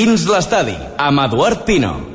[0.00, 2.09] Dins l'estadi, amb Eduard Pino.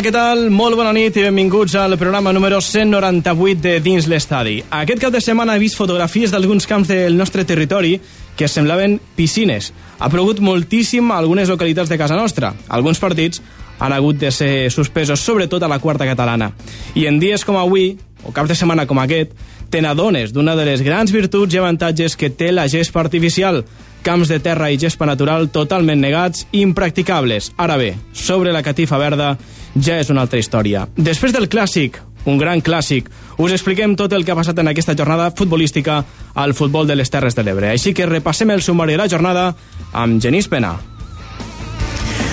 [0.00, 0.46] Hola, què tal?
[0.48, 4.54] Molt bona nit i benvinguts al programa número 198 de Dins l'Estadi.
[4.72, 7.98] Aquest cap de setmana he vist fotografies d'alguns camps del nostre territori
[8.32, 9.74] que semblaven piscines.
[9.98, 12.54] Ha plogut moltíssim a algunes localitats de casa nostra.
[12.72, 13.42] Alguns partits
[13.76, 16.54] han hagut de ser suspesos, sobretot a la quarta catalana.
[16.96, 19.36] I en dies com avui, o caps de setmana com aquest,
[19.68, 23.66] te n'adones d'una de les grans virtuts i avantatges que té la gespa artificial,
[24.02, 27.52] camps de terra i gespa natural totalment negats i impracticables.
[27.60, 29.34] Ara bé, sobre la catifa verda
[29.74, 30.86] ja és una altra història.
[30.96, 34.96] Després del clàssic, un gran clàssic, us expliquem tot el que ha passat en aquesta
[34.96, 36.02] jornada futbolística
[36.34, 37.72] al futbol de les Terres de l'Ebre.
[37.72, 39.50] Així que repassem el sumari de la jornada
[39.92, 40.76] amb Genís Pena.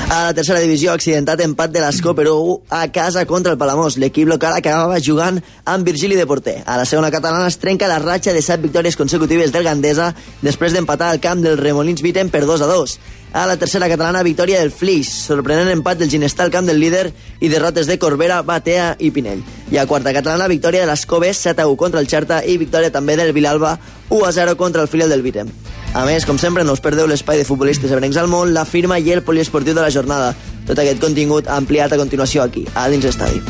[0.07, 3.97] A la tercera divisió, accidentat empat de l'Escó per 1 a casa contra el Palamós.
[3.99, 6.61] L'equip local acabava jugant amb Virgili de porter.
[6.63, 10.71] A la segona catalana es trenca la ratxa de 7 victòries consecutives del Gandesa després
[10.71, 12.95] d'empatar al camp del Remolins Viten per 2 a 2.
[13.33, 17.11] A la tercera catalana, victòria del Flix, sorprenent empat del Ginestar al camp del líder
[17.39, 19.43] i derrotes de Corbera, Batea i Pinell.
[19.71, 22.91] I a quarta catalana, victòria de l'Escobe 7 a 1 contra el Xerta i victòria
[22.91, 23.77] també del Vilalba
[24.09, 25.51] 1 a 0 contra el filial del Vitem.
[25.93, 28.99] A més, com sempre, no us perdeu l'espai de futbolistes ebrencs al món, la firma
[28.99, 30.33] i el poliesportiu de la jornada.
[30.67, 33.41] Tot aquest contingut ampliat a continuació aquí, a dins l'estadi.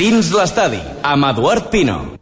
[0.00, 2.19] Dins l'estadi, amb Eduard Pino.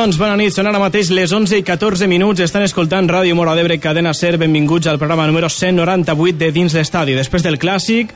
[0.00, 0.54] Doncs, bona nit.
[0.54, 2.40] Són ara mateix les 11 i 14 minuts.
[2.40, 4.38] Estan escoltant Ràdio Mora d'Ebre, cadena SER.
[4.40, 7.16] Benvinguts al programa número 198 de Dins l'Estadi.
[7.18, 8.14] Després del clàssic,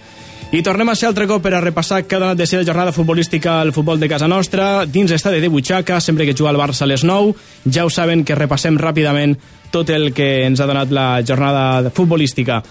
[0.55, 2.95] i tornem a ser altre cop per a repassar cada anat de ser la jornada
[2.95, 6.87] futbolística al futbol de casa nostra, dins l'estadi de Butxaca, sempre que juga el Barça
[6.87, 7.35] a les 9.
[7.69, 9.37] Ja ho saben que repassem ràpidament
[9.75, 12.63] tot el que ens ha donat la jornada futbolística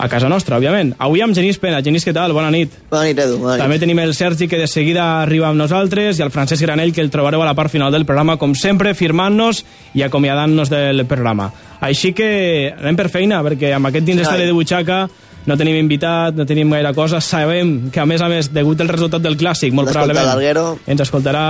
[0.00, 0.94] a casa nostra, òbviament.
[0.98, 1.82] Avui amb Genís Pena.
[1.84, 2.32] Genís, què tal?
[2.32, 2.72] Bona nit.
[2.90, 3.38] Bona nit, Edu.
[3.42, 3.64] Bona nit.
[3.64, 7.04] També tenim el Sergi, que de seguida arriba amb nosaltres, i el Francesc Granell, que
[7.04, 11.50] el trobareu a la part final del programa, com sempre, firmant-nos i acomiadant-nos del programa.
[11.80, 12.30] Així que
[12.72, 15.04] anem per feina, perquè amb aquest dins l'estadi de Butxaca
[15.46, 17.20] no tenim invitat, no tenim gaire cosa.
[17.24, 21.44] Sabem que, a més a més, degut al resultat del clàssic, molt probablement ens escoltarà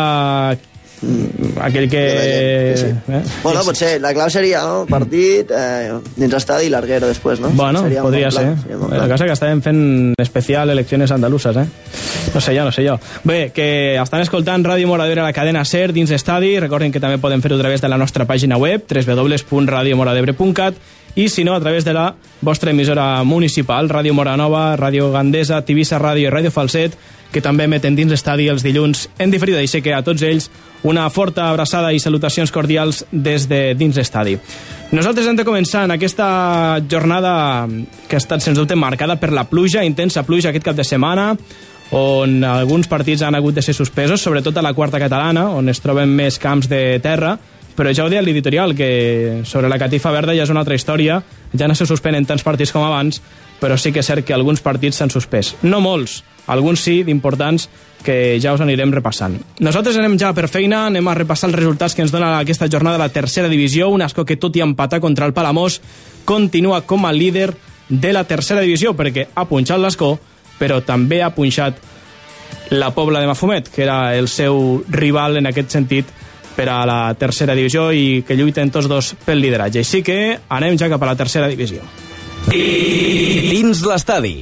[1.60, 2.74] aquell que...
[2.76, 3.12] Sí, sí.
[3.12, 3.22] Eh?
[3.42, 4.84] Bueno, potser la clau seria no?
[4.90, 7.50] partit eh, dins l'estadi i Larguero després, no?
[7.56, 8.52] Bueno, Seria podria ser.
[8.76, 9.82] bon La cosa que estàvem fent
[10.20, 11.66] especial eleccions andaluses, eh?
[12.34, 12.98] No sé jo, no sé jo.
[13.24, 16.58] Bé, que estan escoltant Ràdio Moradebre a la cadena SER dins estadi.
[16.60, 20.74] Recordin que també poden fer-ho a través de la nostra pàgina web, www.radiomoradebre.cat
[21.16, 25.98] i si no, a través de la vostra emissora municipal, Ràdio Moranova, Ràdio Gandesa, Tivissa
[25.98, 26.94] Ràdio i Ràdio Falset,
[27.32, 29.58] que també emeten dins l'estadi els dilluns en diferida.
[29.58, 30.50] Així que a tots ells
[30.82, 34.38] una forta abraçada i salutacions cordials des de dins l'estadi.
[34.90, 37.68] Nosaltres hem de començar en aquesta jornada
[38.08, 41.34] que ha estat, sens dubte, marcada per la pluja, intensa pluja aquest cap de setmana,
[41.90, 45.82] on alguns partits han hagut de ser suspesos, sobretot a la quarta catalana, on es
[45.82, 47.36] troben més camps de terra,
[47.76, 51.20] però ja ho deia l'editorial, que sobre la catifa verda ja és una altra història,
[51.54, 53.22] ja no se suspenen tants partits com abans,
[53.60, 55.54] però sí que és cert que alguns partits s'han suspès.
[55.62, 57.68] No molts, alguns sí, d'importants,
[58.04, 59.36] que ja us anirem repassant.
[59.60, 62.96] Nosaltres anem ja per feina, anem a repassar els resultats que ens dona aquesta jornada
[62.96, 65.80] a la tercera divisió, un asco que tot i empatar contra el Palamós,
[66.24, 67.52] continua com a líder
[67.88, 70.14] de la tercera divisió, perquè ha punxat l'Escó,
[70.58, 71.80] però també ha punxat
[72.70, 76.10] la Pobla de Mafumet, que era el seu rival en aquest sentit
[76.56, 79.82] per a la tercera divisió i que lluiten tots dos pel lideratge.
[79.82, 81.82] Així que anem ja cap a la tercera divisió.
[82.50, 84.36] Dins l'estadi.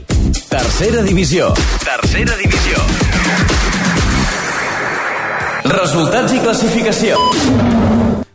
[0.48, 1.52] Tercera divisió.
[1.84, 3.07] Tercera divisió.
[5.68, 7.18] Resultats i classificació.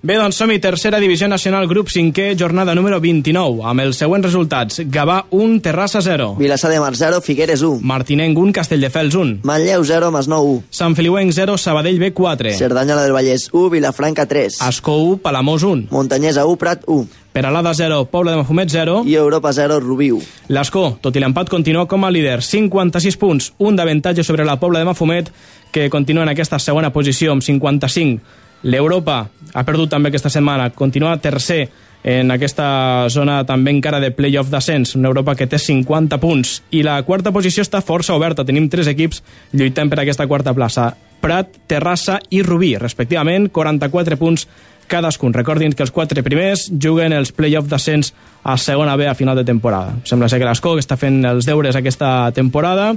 [0.04, 4.82] Bé, doncs som-hi, tercera divisió nacional, grup 5è, jornada número 29, amb els següents resultats.
[4.92, 6.34] Gavà 1, Terrassa 0.
[6.42, 7.80] Vilassar de Mar 0, Figueres 1.
[7.88, 9.38] Martinenc 1, Castelldefels 1.
[9.48, 10.62] Manlleu 0, Masnou 1.
[10.76, 12.52] Sant Feliuenc 0, Sabadell B 4.
[12.60, 14.60] Cerdanyola del Vallès 1, Vilafranca 3.
[14.60, 15.88] Ascó 1, Palamós 1.
[15.90, 17.23] Muntanyesa 1, Prat 1.
[17.34, 19.02] Peralada 0, Poble de Mafumet 0.
[19.10, 20.22] I Europa 0, Rubí 1.
[20.54, 22.44] L'Escó, tot i l'empat, continua com a líder.
[22.46, 25.32] 56 punts, un d'avantatge sobre la Pobla de Mafumet,
[25.74, 28.22] que continua en aquesta segona posició amb 55.
[28.70, 31.66] L'Europa ha perdut també aquesta setmana, continua tercer
[32.04, 36.58] en aquesta zona també encara de playoff d'ascens, una Europa que té 50 punts.
[36.76, 40.92] I la quarta posició està força oberta, tenim tres equips lluitant per aquesta quarta plaça.
[41.24, 44.44] Prat, Terrassa i Rubí, respectivament, 44 punts
[44.88, 45.34] cadascun.
[45.34, 48.14] Recordin que els quatre primers juguen els play-off d'ascens
[48.44, 49.96] a segona B a final de temporada.
[50.04, 52.94] Sembla ser que l'Escó està fent els deures aquesta temporada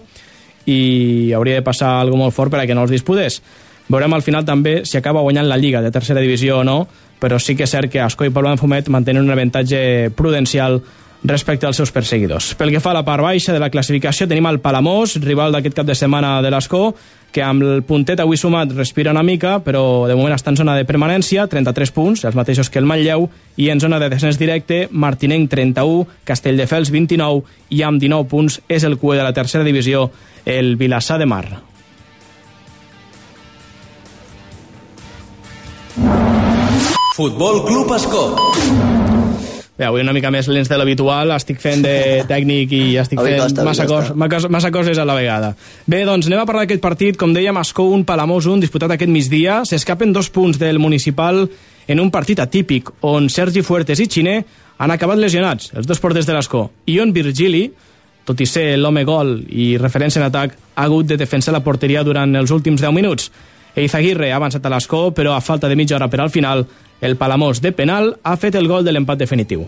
[0.66, 3.40] i hauria de passar alguna molt fort per a que no els disputés.
[3.88, 6.80] Veurem al final també si acaba guanyant la Lliga de tercera divisió o no,
[7.20, 10.80] però sí que és cert que Ascó i Pablo Fumet mantenen un avantatge prudencial
[11.28, 12.54] respecte als seus perseguidors.
[12.56, 15.76] Pel que fa a la part baixa de la classificació, tenim el Palamós, rival d'aquest
[15.76, 16.94] cap de setmana de l'Escó,
[17.32, 20.76] que amb el puntet avui sumat respira una mica, però de moment està en zona
[20.78, 23.28] de permanència, 33 punts, els mateixos que el Manlleu,
[23.60, 27.44] i en zona de descens directe, Martinenc 31, Castelldefels 29,
[27.76, 30.10] i amb 19 punts és el cue de la tercera divisió,
[30.46, 31.46] el Vilassar de Mar.
[37.16, 39.15] Futbol Club Escó.
[39.76, 41.96] Bé, avui una mica més lents de l'habitual, estic fent de
[42.30, 45.50] tècnic i estic fent costa, massa, cos, massa, massa coses a la vegada.
[45.84, 49.12] Bé, doncs anem a parlar d'aquest partit, com dèiem, Escó 1, Palamós 1, disputat aquest
[49.12, 49.60] migdia.
[49.68, 51.44] S'escapen dos punts del municipal
[51.86, 54.38] en un partit atípic, on Sergi Fuertes i Xiner
[54.78, 57.66] han acabat lesionats, els dos porters de l'Escó, i on Virgili,
[58.26, 62.02] tot i ser l'home gol i referència en atac, ha hagut de defensar la porteria
[62.04, 63.30] durant els últims 10 minuts.
[63.76, 66.64] Eizaguirre ha avançat a l'Escó, però a falta de mitja hora per al final,
[67.00, 69.66] el Palamós de penal ha fet el gol de l'empat definitiu.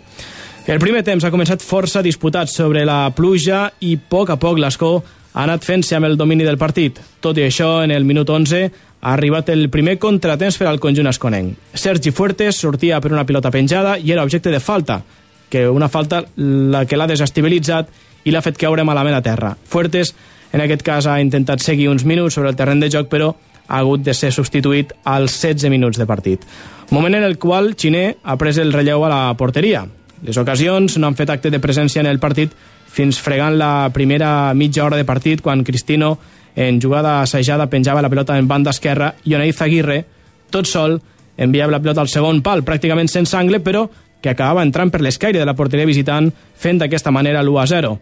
[0.69, 4.59] El primer temps ha començat força disputat sobre la pluja i a poc a poc
[4.61, 4.99] l'Escó
[5.33, 6.99] ha anat fent-se amb el domini del partit.
[7.21, 8.65] Tot i això, en el minut 11
[9.01, 11.55] ha arribat el primer contratemps per al conjunt esconenc.
[11.73, 15.03] Sergi Fuertes sortia per una pilota penjada i era objecte de falta,
[15.49, 17.89] que una falta la que l'ha desestabilitzat
[18.25, 19.55] i l'ha fet caure malament a terra.
[19.65, 20.15] Fuertes,
[20.53, 23.33] en aquest cas, ha intentat seguir uns minuts sobre el terreny de joc, però
[23.69, 26.45] ha hagut de ser substituït als 16 minuts de partit.
[26.91, 29.83] Moment en el qual Xiner ha pres el relleu a la porteria.
[30.25, 32.55] Les ocasions no han fet acte de presència en el partit
[32.89, 36.17] fins fregant la primera mitja hora de partit quan Cristino,
[36.57, 40.05] en jugada assajada, penjava la pelota en banda esquerra i on Aguirre,
[40.51, 40.99] tot sol,
[41.37, 43.87] enviava la pelota al segon pal, pràcticament sense angle, però
[44.21, 47.99] que acabava entrant per l'escaire de la porteria visitant, fent d'aquesta manera l'1 a 0.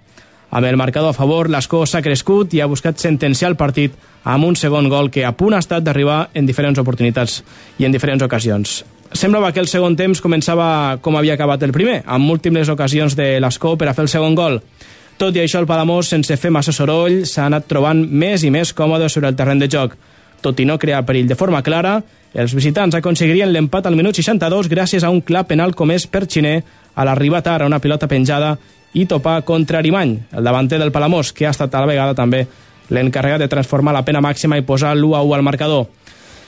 [0.50, 3.94] Amb el marcador a favor, l'Escó s'ha crescut i ha buscat sentenciar el partit
[4.24, 7.42] amb un segon gol que a punt ha estat d'arribar en diferents oportunitats
[7.78, 8.84] i en diferents ocasions.
[9.12, 13.36] Semblava que el segon temps començava com havia acabat el primer, amb múltiples ocasions de
[13.40, 14.60] l'Escó per a fer el segon gol.
[15.16, 18.74] Tot i això, el Palamós, sense fer massa soroll, s'ha anat trobant més i més
[18.76, 19.94] còmode sobre el terreny de joc.
[20.44, 22.00] Tot i no crear perill de forma clara,
[22.36, 26.58] els visitants aconseguirien l'empat al minut 62 gràcies a un clar penal comès per Xiner
[26.94, 28.58] a l'arribar tard a una pilota penjada
[28.96, 32.46] i topar contra Arimany, el davanter del Palamós, que ha estat a la vegada també
[32.88, 35.86] l'encarregat de transformar la pena màxima i posar l'1 a 1 al marcador.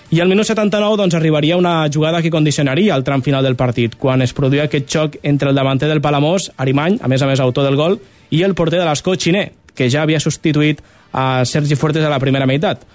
[0.09, 3.99] I al minut 79 doncs, arribaria una jugada que condicionaria el tram final del partit,
[4.00, 7.40] quan es produïa aquest xoc entre el davanter del Palamós, Arimany, a més a més
[7.45, 7.99] autor del gol,
[8.31, 10.81] i el porter de l'Escó, Xiner, que ja havia substituït
[11.12, 12.87] a Sergi Fuertes a la primera meitat.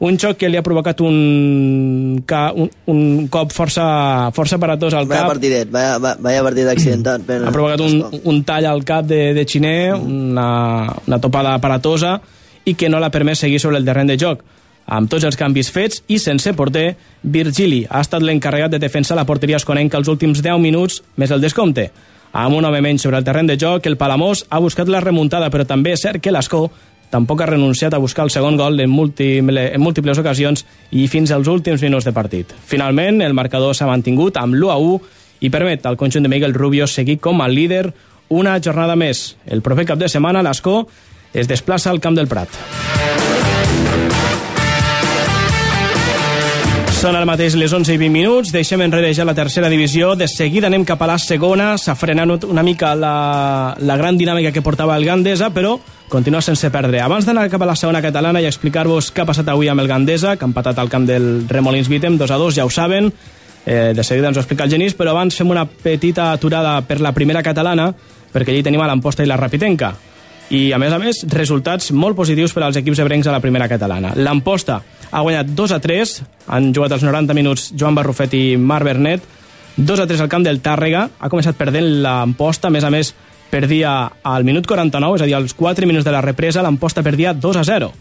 [0.00, 5.04] Un xoc que li ha provocat un, ca, un, un cop força, força paratós al
[5.10, 5.32] Vaya cap.
[5.34, 7.20] partidet, vaya, va- vaya partit accidentat.
[7.28, 7.36] Per...
[7.44, 10.46] Ha provocat un, un tall al cap de, de Xiner, una,
[11.06, 12.14] una topada aparatosa,
[12.64, 14.40] i que no l'ha permès seguir sobre el terreny de joc.
[14.90, 19.26] Amb tots els canvis fets i sense porter, Virgili ha estat l'encarregat de defensar la
[19.28, 21.90] porteria esconenca els últims 10 minuts més el descompte.
[22.32, 25.50] Amb un home menys sobre el terreny de joc, el Palamós ha buscat la remuntada,
[25.50, 26.68] però també és cert que l'Escó
[27.10, 31.32] tampoc ha renunciat a buscar el segon gol en, múltiple, en múltiples ocasions i fins
[31.34, 32.54] als últims minuts de partit.
[32.66, 35.00] Finalment, el marcador s'ha mantingut amb l'1 a 1
[35.40, 37.90] i permet al conjunt de Miguel Rubio seguir com a líder
[38.30, 39.36] una jornada més.
[39.46, 40.84] El proper cap de setmana, l'Escó
[41.34, 43.49] es desplaça al Camp del Prat.
[47.00, 50.26] Són ara mateix les 11 i 20 minuts, deixem enrere ja la tercera divisió, de
[50.28, 54.60] seguida anem cap a la segona, s'ha frenat una mica la, la gran dinàmica que
[54.60, 55.78] portava el Gandesa, però
[56.12, 57.00] continua sense perdre.
[57.00, 59.88] Abans d'anar cap a la segona catalana i explicar-vos què ha passat avui amb el
[59.88, 63.08] Gandesa, que ha empatat al camp del Remolins Vitem, 2 a 2, ja ho saben,
[63.64, 67.00] eh, de seguida ens ho explica el Genís, però abans fem una petita aturada per
[67.00, 67.94] la primera catalana,
[68.28, 69.94] perquè allí tenim l'Amposta i la Rapitenca
[70.50, 73.68] i, a més a més, resultats molt positius per als equips ebrencs a la primera
[73.70, 74.12] catalana.
[74.18, 74.80] L'Amposta
[75.10, 76.14] ha guanyat 2 a 3,
[76.50, 79.24] han jugat els 90 minuts Joan Barrufet i Marc Bernet,
[79.76, 83.14] 2 a 3 al camp del Tàrrega, ha començat perdent l'Amposta, a més a més
[83.50, 87.34] perdia al minut 49, és a dir, als 4 minuts de la represa, l'Amposta perdia
[87.34, 87.92] 2 a 0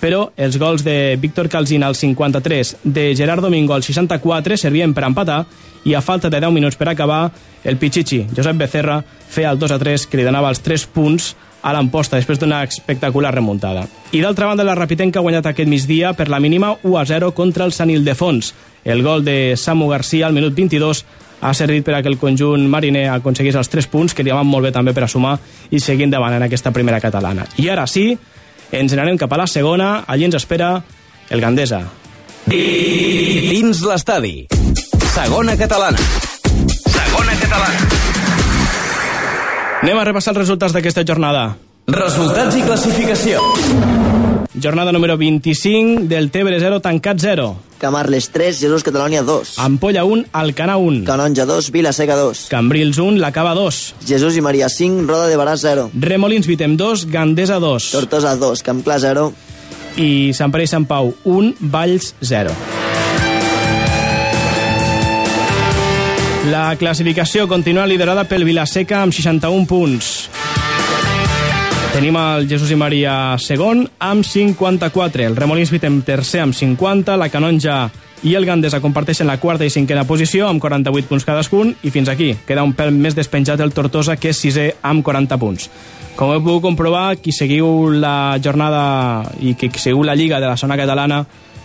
[0.00, 5.04] però els gols de Víctor Calzina al 53, de Gerard Domingo al 64 servien per
[5.06, 5.44] empatar
[5.84, 7.30] i a falta de 10 minuts per acabar,
[7.64, 11.34] el Pichichi, Josep Becerra, feia el 2 a 3 que li donava els 3 punts
[11.62, 13.86] a l'emposta després d'una espectacular remuntada.
[14.12, 17.32] I d'altra banda, la Rapitenca ha guanyat aquest migdia per la mínima 1 a 0
[17.34, 18.54] contra el Sant Ildefons.
[18.84, 21.04] El gol de Samu Garcia al minut 22
[21.40, 24.46] ha servit per a que el conjunt mariner aconseguís els 3 punts, que li van
[24.46, 25.38] molt bé també per a sumar
[25.70, 27.46] i seguir endavant en aquesta primera catalana.
[27.58, 28.16] I ara sí,
[28.72, 30.82] ens n'anem cap a la segona, allí ens espera
[31.30, 31.82] el Gandesa.
[32.48, 34.46] Dins l'estadi.
[35.14, 35.98] Segona catalana.
[36.86, 37.88] Segona catalana.
[39.82, 41.50] Anem a repassar els resultats d'aquesta jornada.
[41.88, 43.44] Resultats i classificació.
[44.60, 47.56] Jornada número 25 del Tebre 0, tancat 0.
[47.78, 49.58] Camarles 3, Jesús Catalònia 2.
[49.58, 51.04] Ampolla 1, Alcana 1.
[51.04, 52.48] Canonja 2, Vilaseca 2.
[52.50, 53.94] Cambrils 1, La Cava 2.
[54.06, 55.90] Jesús i Maria 5, Roda de Barà 0.
[55.94, 57.90] Remolins Vitem 2, Gandesa 2.
[57.92, 59.32] Tortosa 2, Camp Clar 0.
[59.96, 62.54] I Sant Pere i Sant Pau 1, Valls 0.
[66.50, 70.17] La classificació continua liderada pel Vilaseca amb 61 punts.
[71.92, 77.30] Tenim el Jesús i Maria segon amb 54, el Remolins Vitem tercer amb 50, la
[77.32, 77.78] Canonja
[78.28, 82.10] i el Gandesa comparteixen la quarta i cinquena posició amb 48 punts cadascun i fins
[82.12, 85.70] aquí queda un pèl més despenjat el Tortosa que és sisè amb 40 punts.
[86.18, 88.82] Com heu pogut comprovar, qui seguiu la jornada
[89.40, 91.22] i qui seguiu la Lliga de la zona catalana,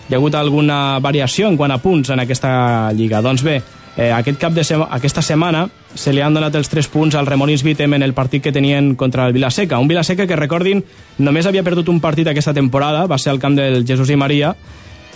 [0.08, 3.22] hi ha hagut alguna variació en quant a punts en aquesta Lliga.
[3.26, 3.60] Doncs bé,
[3.98, 7.28] eh, aquest cap de sema, aquesta setmana se li han donat els 3 punts al
[7.30, 9.80] Remolins Vitem en el partit que tenien contra el Vilaseca.
[9.80, 10.84] Un Vilaseca que, recordin,
[11.20, 14.56] només havia perdut un partit aquesta temporada, va ser al camp del Jesús i Maria,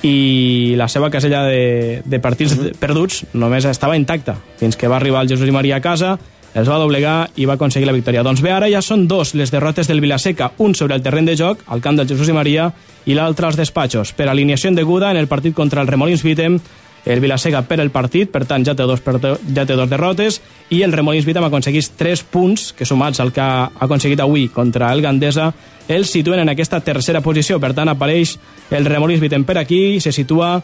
[0.05, 2.75] i la seva casella de, de partits uh -huh.
[2.77, 6.19] perduts només estava intacta, fins que va arribar el Jesús i Maria a casa,
[6.53, 8.23] els va doblegar i va aconseguir la victòria.
[8.23, 11.35] Doncs bé, ara ja són dos les derrotes del Vilaseca, un sobre el terreny de
[11.35, 12.71] joc, al camp del Jesús i Maria,
[13.05, 14.13] i l'altre als despatxos.
[14.13, 16.59] Per alineació indeguda en el partit contra el Remolins Vitem,
[17.07, 20.81] el Vilaseca per el partit, per tant ja té dos, ja té dos derrotes, i
[20.83, 25.01] el Remolins Vitam aconseguís 3 punts, que sumats al que ha aconseguit avui contra el
[25.01, 25.53] Gandesa,
[25.87, 27.61] el situen en aquesta tercera posició.
[27.63, 28.35] Per tant, apareix
[28.75, 30.57] el Remolins Vitam per aquí i se situa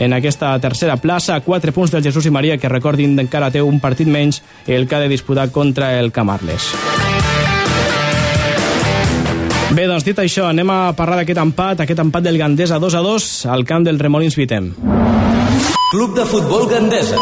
[0.00, 3.60] en aquesta tercera plaça, a 4 punts del Jesús i Maria, que recordin encara té
[3.60, 6.70] un partit menys, el que ha de disputar contra el Camarles.
[9.70, 13.04] Bé, doncs dit això, anem a parlar d'aquest empat, aquest empat del Gandesa 2 a
[13.06, 14.72] 2 al camp del Remolins Vitem.
[15.90, 17.16] Club de Futbol Gandesa.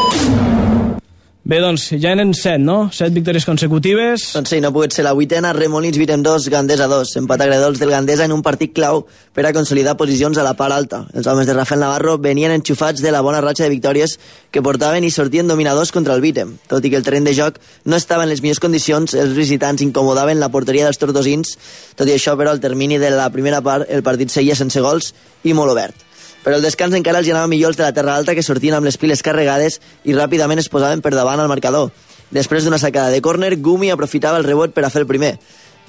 [1.49, 2.91] Bé, doncs ja en 7, no?
[2.93, 4.27] 7 victòries consecutives.
[4.37, 7.15] Doncs sí, no ha pogut ser la vuitena, Remolins Vitem 2, Gandesa 2.
[7.23, 10.77] Empat agredolç del Gandesa en un partit clau per a consolidar posicions a la part
[10.77, 10.99] alta.
[11.17, 14.19] Els homes de Rafael Navarro venien enxufats de la bona ratxa de victòries
[14.53, 16.59] que portaven i sortien dominadors contra el Vitem.
[16.69, 17.57] Tot i que el terreny de joc
[17.89, 21.57] no estava en les millors condicions, els visitants incomodaven la porteria dels tortosins.
[21.97, 25.15] Tot i això, però, al termini de la primera part, el partit seguia sense gols
[25.49, 26.05] i molt obert
[26.49, 28.87] però el descans encara els anava millor els de la Terra Alta que sortien amb
[28.89, 29.75] les piles carregades
[30.09, 31.91] i ràpidament es posaven per davant al marcador.
[32.33, 35.35] Després d'una sacada de córner, Gumi aprofitava el rebot per a fer el primer,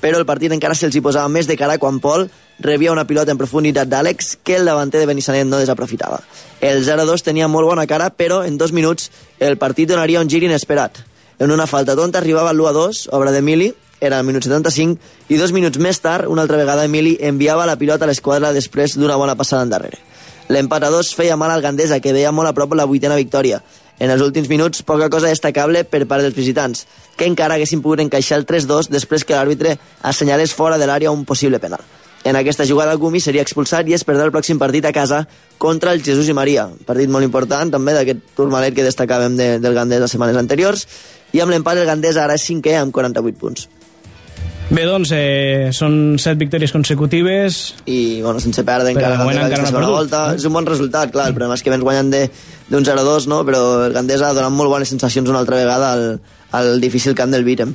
[0.03, 2.27] però el partit encara se'ls hi posava més de cara quan Pol
[2.59, 6.19] rebia una pilota en profunditat d'Àlex que el davanter de Benissanet no desaprofitava.
[6.59, 10.43] El 0-2 tenia molt bona cara, però en dos minuts el partit donaria un gir
[10.43, 10.99] inesperat.
[11.39, 14.99] En una falta tonta arribava l'1-2, obra d'Emili, era el minut 75,
[15.31, 18.99] i dos minuts més tard, una altra vegada Emili enviava la pilota a l'esquadra després
[18.99, 20.03] d'una bona passada endarrere.
[20.49, 23.59] L'empat a dos feia mal al Gandesa, que veia molt a prop la vuitena victòria.
[24.01, 26.87] En els últims minuts, poca cosa destacable per part dels visitants,
[27.19, 31.21] que encara haguessin pogut encaixar el 3-2 després que l'àrbitre assenyalés fora de l'àrea un
[31.29, 31.85] possible penal.
[32.23, 35.21] En aquesta jugada, Gumi seria expulsat i es perdrà el pròxim partit a casa
[35.61, 36.65] contra el Jesús i Maria.
[36.87, 40.87] Partit molt important, també, d'aquest turmalet que destacàvem de, del Gandés les setmanes anteriors.
[41.31, 43.69] I amb l'empat, el Gandés ara és cinquè amb 48 punts.
[44.69, 47.73] Bé, doncs, eh, són set victòries consecutives.
[47.89, 49.95] I, bueno, sense perdre encara, de moment encara no ha perdut.
[49.95, 50.19] volta.
[50.35, 51.27] És un bon resultat, clar.
[51.31, 52.29] El problema és que vens guanyant de-
[52.69, 53.43] d'un 0-2, no?
[53.45, 56.19] Però el Gandesa ha donat molt bones sensacions una altra vegada al,
[56.51, 57.73] al difícil camp del Vitem.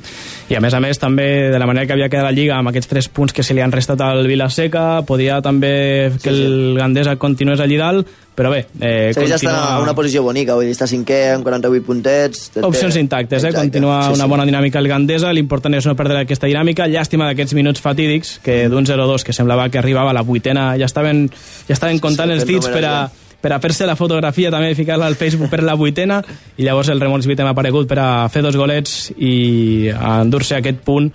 [0.49, 2.69] I a més a més també de la manera que havia quedat la Lliga amb
[2.69, 6.43] aquests tres punts que se li han restat al Vilaseca podia també que Sí, sí.
[6.45, 10.65] el Gandesa continués allí dalt però bé, eh, Segueix està a una posició bonica, vull
[10.67, 12.49] dir, està cinquè amb 48 puntets.
[12.51, 13.47] té- opcions intactes, eh?
[13.47, 14.29] Exacte, continua sí, una sí.
[14.29, 18.67] bona dinàmica el Gandesa l'important és no perdre aquesta dinàmica llàstima d'aquests minuts fatídics que
[18.67, 21.29] d'un 0-2 que semblava que arribava a la vuitena ja estaven,
[21.69, 23.11] ja estaven comptant sí, els fent dits per a, ja.
[23.45, 26.17] Per a fer-se la fotografia també ficar-la al Facebook per la vuitena
[26.57, 30.81] i llavors el Remolins Vitem ha aparegut per a fer dos golets i endur-se aquest
[30.81, 31.11] punt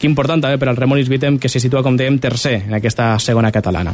[0.00, 3.12] que important també per al Remolis Vitem, que se situa, com dèiem, tercer en aquesta
[3.20, 3.92] segona catalana.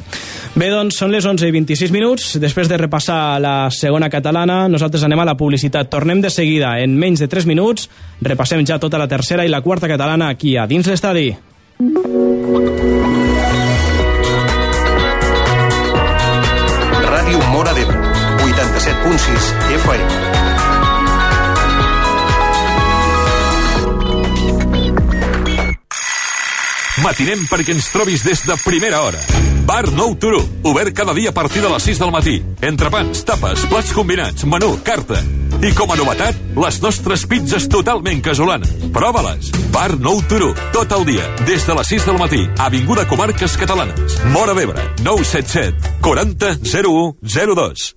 [0.54, 2.28] Bé, doncs, són les 11 i 26 minuts.
[2.38, 5.90] Després de repassar la segona catalana, nosaltres anem a la publicitat.
[5.90, 7.90] Tornem de seguida, en menys de 3 minuts.
[8.22, 11.32] Repassem ja tota la tercera i la quarta catalana aquí a dins l'estadi.
[18.86, 19.52] 87.6
[19.82, 20.36] FM.
[27.02, 29.18] Matinem perquè ens trobis des de primera hora.
[29.66, 30.38] Bar Nou Turó,
[30.70, 32.36] obert cada dia a partir de les 6 del matí.
[32.62, 35.18] Entrepans, tapes, plats combinats, menú, carta.
[35.66, 38.70] I com a novetat, les nostres pizzas totalment casolanes.
[38.94, 39.50] Prova-les.
[39.74, 42.46] Bar Nou Turó, tot el dia, des de les 6 del matí.
[42.62, 44.20] Avinguda Comarques Catalanes.
[44.30, 47.16] Mora d'Ebre, 977 40 01
[47.54, 47.96] 02.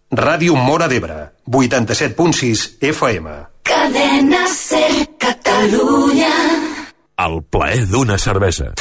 [0.11, 3.31] Ràdio Mora d'Ebre, 87.6 FM.
[3.63, 6.33] Cadena Ser Catalunya.
[7.15, 8.73] El plaer d'una cervesa.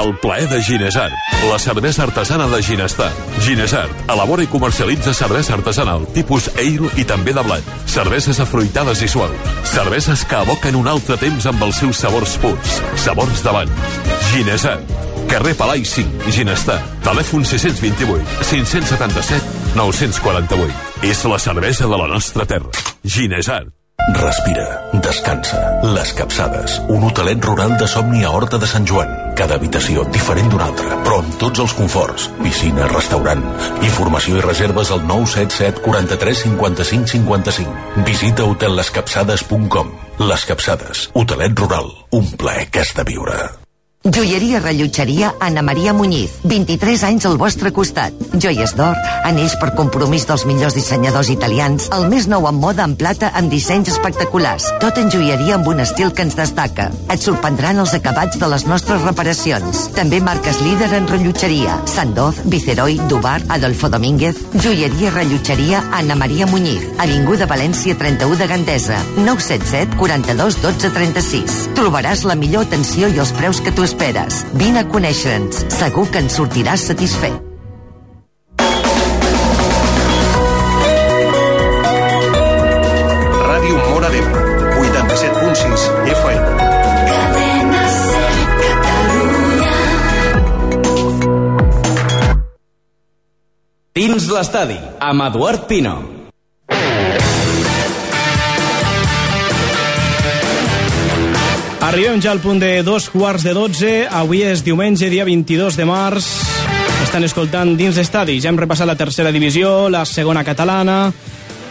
[0.00, 1.12] El plaer de Ginesart,
[1.50, 3.10] la cervesa artesana de Ginestar.
[3.42, 7.74] Ginesart elabora i comercialitza cervesa artesanal, tipus ale i també de blat.
[7.90, 9.52] Cerveses afruitades i suaus.
[9.74, 12.80] Cerveses que evoquen un altre temps amb els seus sabors purs.
[13.02, 13.94] Sabors d'abans.
[14.30, 14.99] Ginesart.
[15.30, 16.80] Carrer Palai 5, Ginestar.
[17.06, 20.74] Telèfon 628 577 948.
[21.06, 22.72] És la cervesa de la nostra terra.
[23.04, 23.70] Ginesart.
[24.16, 24.64] Respira,
[25.04, 25.60] descansa.
[25.94, 29.12] Les Capçades, un hotelet rural de somni a Horta de Sant Joan.
[29.38, 32.26] Cada habitació diferent d'una altra, però amb tots els conforts.
[32.42, 33.46] Piscina, restaurant.
[33.86, 38.04] Informació i reserves al 977 43 55 55.
[38.10, 39.96] Visita hotellescapçades.com.
[40.26, 41.92] Les Capçades, hotelet rural.
[42.18, 43.38] Un plaer que has de viure.
[44.02, 46.30] Joieria Rellotgeria Anna Maria Muñiz.
[46.44, 48.14] 23 anys al vostre costat.
[48.32, 48.96] Joies d'or,
[49.28, 53.52] anells per compromís dels millors dissenyadors italians, el més nou en moda en plata amb
[53.52, 54.70] dissenys espectaculars.
[54.80, 56.86] Tot en joieria amb un estil que ens destaca.
[57.12, 59.82] Et sorprendran els acabats de les nostres reparacions.
[59.92, 61.76] També marques líder en rellotgeria.
[61.84, 64.40] Sandoz, Viceroy, Dubar, Adolfo Domínguez.
[64.56, 66.88] Joieria Rellotgeria Anna Maria Muñiz.
[66.96, 69.04] Avinguda València 31 de Gandesa.
[69.18, 71.60] 977 42 12 36.
[71.76, 74.44] Trobaràs la millor atenció i els preus que tu esperes.
[74.54, 75.64] Vine a conèixer-nos.
[75.74, 77.36] Segur que en sortiràs satisfet.
[83.50, 84.44] Ràdio Mora d'Ebre,
[84.78, 86.70] 87.6 FM.
[87.10, 89.74] Cadena Ser Catalunya.
[94.00, 96.19] Dins l'estadi, amb Eduard Pino.
[101.90, 103.88] Arribem ja al punt de dos quarts de dotze.
[104.06, 106.28] Avui és diumenge, dia 22 de març.
[107.02, 108.36] Estan escoltant dins l'estadi.
[108.38, 111.10] Ja hem repassat la tercera divisió, la segona catalana,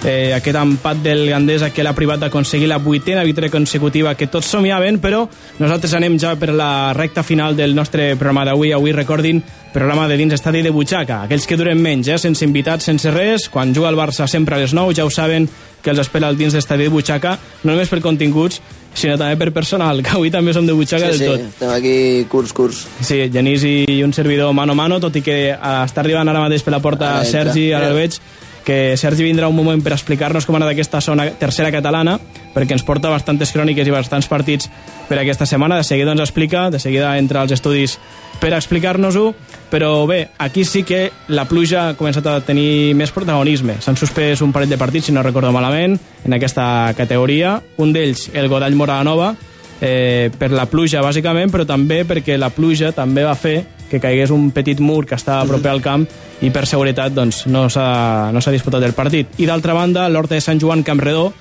[0.05, 4.47] eh, aquest empat del Gandesa que l'ha privat d'aconseguir la vuitena victòria consecutiva que tots
[4.47, 5.25] somiaven, però
[5.59, 8.71] nosaltres anem ja per la recta final del nostre programa d'avui.
[8.73, 9.41] Avui, recordin,
[9.73, 11.23] programa de dins estadi de butxaca.
[11.23, 13.49] Aquells que duren menys, eh, sense invitats, sense res.
[13.49, 15.49] Quan juga el Barça sempre a les 9, ja ho saben
[15.81, 18.59] que els espera el dins d'estadi de butxaca, no només per continguts,
[18.93, 21.45] sinó també per personal, que avui també som de butxaca Sí, sí, del tot.
[21.53, 22.81] estem aquí curs, curs.
[23.01, 26.41] Sí, Genís i un servidor mano a mano, tot i que eh, està arribant ara
[26.41, 27.29] mateix per la porta entra.
[27.31, 28.17] Sergi, ara el veig,
[28.65, 32.17] que Sergi vindrà un moment per explicar-nos com ha anat aquesta zona tercera catalana,
[32.53, 34.69] perquè ens porta bastantes cròniques i bastants partits
[35.09, 35.79] per aquesta setmana.
[35.79, 37.97] De seguida ens explica, de seguida entra als estudis
[38.39, 39.33] per explicar-nos-ho,
[39.71, 43.79] però bé, aquí sí que la pluja ha començat a tenir més protagonisme.
[43.83, 47.59] S'han suspès un parell de partits, si no recordo malament, en aquesta categoria.
[47.77, 49.33] Un d'ells, el Godall Moranova,
[49.81, 54.31] eh, per la pluja, bàsicament, però també perquè la pluja també va fer que caigués
[54.31, 56.05] un petit mur que estava proper al camp
[56.41, 59.39] i per seguretat doncs, no s'ha no disputat el partit.
[59.39, 61.33] I d'altra banda, l'Horta de Sant Joan Campredó,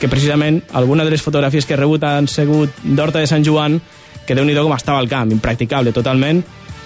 [0.00, 3.80] que precisament alguna de les fotografies que he rebut han sigut d'Horta de Sant Joan,
[4.26, 6.42] que déu nhi com estava al camp, impracticable totalment.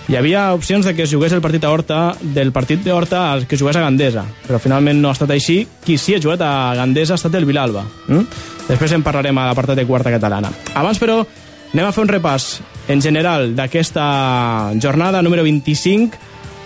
[0.07, 3.24] Hi havia opcions de que es jugués el partit a Horta, del partit de Horta
[3.33, 5.64] al que jugués a Gandesa, però finalment no ha estat així.
[5.83, 7.83] Qui sí ha jugat a Gandesa ha estat el Vilalba.
[8.07, 8.22] Mm?
[8.68, 10.52] Després en parlarem a l'apartat de quarta catalana.
[10.79, 11.24] Abans, però,
[11.72, 12.46] anem a fer un repàs
[12.88, 16.16] en general d'aquesta jornada número 25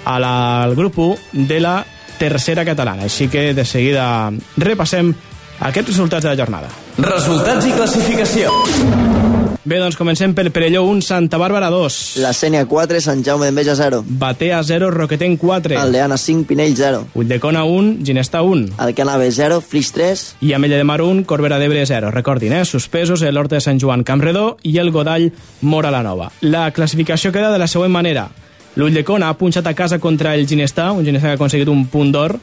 [0.05, 1.85] a la, al grup 1 de la
[2.19, 3.09] tercera catalana.
[3.09, 4.31] Així que de seguida
[4.61, 5.15] repassem
[5.61, 6.73] aquests resultats de la jornada.
[7.01, 9.40] Resultats i classificació.
[9.63, 11.97] Bé, doncs comencem per Perelló 1, Santa Bàrbara 2.
[12.23, 13.99] La Sènia 4, Sant Jaume d'Enveja 0.
[14.09, 15.77] Batea 0, Roquetenc 4.
[15.77, 17.03] Aldeana 5, Pinell 0.
[17.21, 18.79] Ulldecona 1, Ginestà 1.
[18.81, 20.23] Alcanave 0, Flix 3.
[20.49, 22.09] I Amella de Mar 1, Corbera d'Ebre 0.
[22.11, 22.65] Recordin, eh?
[22.65, 25.29] Suspesos el Horta de Sant Joan Campredó i el Godall
[25.61, 26.33] Mora la Nova.
[26.41, 28.31] La classificació queda de la següent manera.
[28.81, 32.17] L'Ulldecona ha punxat a casa contra el Ginestà, un Ginestà que ha aconseguit un punt
[32.17, 32.39] d'or.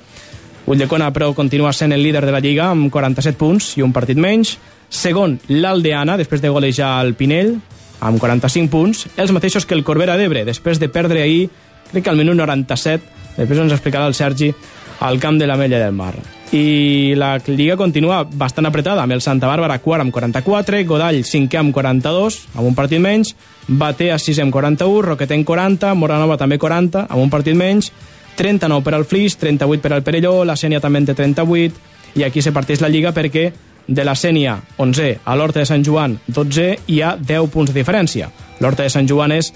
[0.68, 4.22] Ulldecona, però, continua sent el líder de la Lliga amb 47 punts i un partit
[4.22, 4.60] menys.
[4.90, 7.58] Segon, l'Aldeana, després de golejar el Pinell,
[8.00, 9.06] amb 45 punts.
[9.18, 11.50] Els mateixos que el Corbera d'Ebre, després de perdre ahir,
[11.92, 13.04] crec que al minut 97,
[13.38, 14.54] després ens explicarà el Sergi,
[15.00, 16.16] al camp de l'Ametlla del Mar.
[16.56, 21.60] I la Lliga continua bastant apretada, amb el Santa Bàrbara quart amb 44, Godall cinquè
[21.60, 23.36] amb 42, amb un partit menys,
[23.68, 27.92] Batea 6 amb 41, Roquetenc 40, Moranova també 40, amb un partit menys,
[28.40, 31.84] 39 per al Flix, 38 per al Perelló, la Sènia també en té 38,
[32.16, 33.52] i aquí se parteix la Lliga perquè
[33.88, 37.80] de la Sènia 11 a l'Horta de Sant Joan 12 hi ha 10 punts de
[37.80, 38.30] diferència.
[38.60, 39.54] L'Horta de Sant Joan és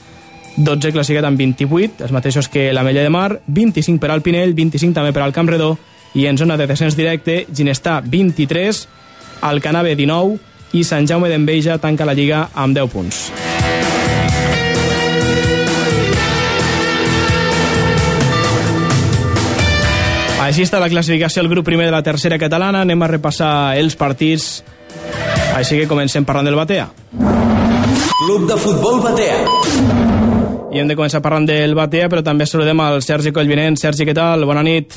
[0.58, 4.96] 12 classificat amb 28, els mateixos que l'Ametlla de Mar, 25 per al Pinell, 25
[4.96, 5.76] també per al Campredó,
[6.14, 8.88] i en zona de descens directe, Ginestà 23,
[9.48, 10.38] Alcanave 19
[10.78, 13.51] i Sant Jaume d'Enveja tanca la Lliga amb 10 punts.
[20.52, 22.82] Així està la classificació del grup primer de la tercera catalana.
[22.84, 24.48] Anem a repassar els partits.
[25.56, 26.90] Així que comencem parlant del Batea.
[28.18, 29.38] Club de Futbol Batea.
[30.76, 33.80] I hem de començar parlant del Batea, però també saludem al Sergi Collvinent.
[33.80, 34.44] Sergi, què tal?
[34.44, 34.92] Bona nit.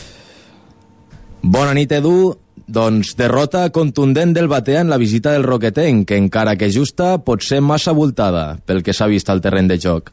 [1.44, 2.34] Bona nit, Edu.
[2.66, 7.46] Doncs derrota contundent del Batea en la visita del Roquetenc, que encara que justa pot
[7.46, 10.10] ser massa voltada pel que s'ha vist al terreny de joc.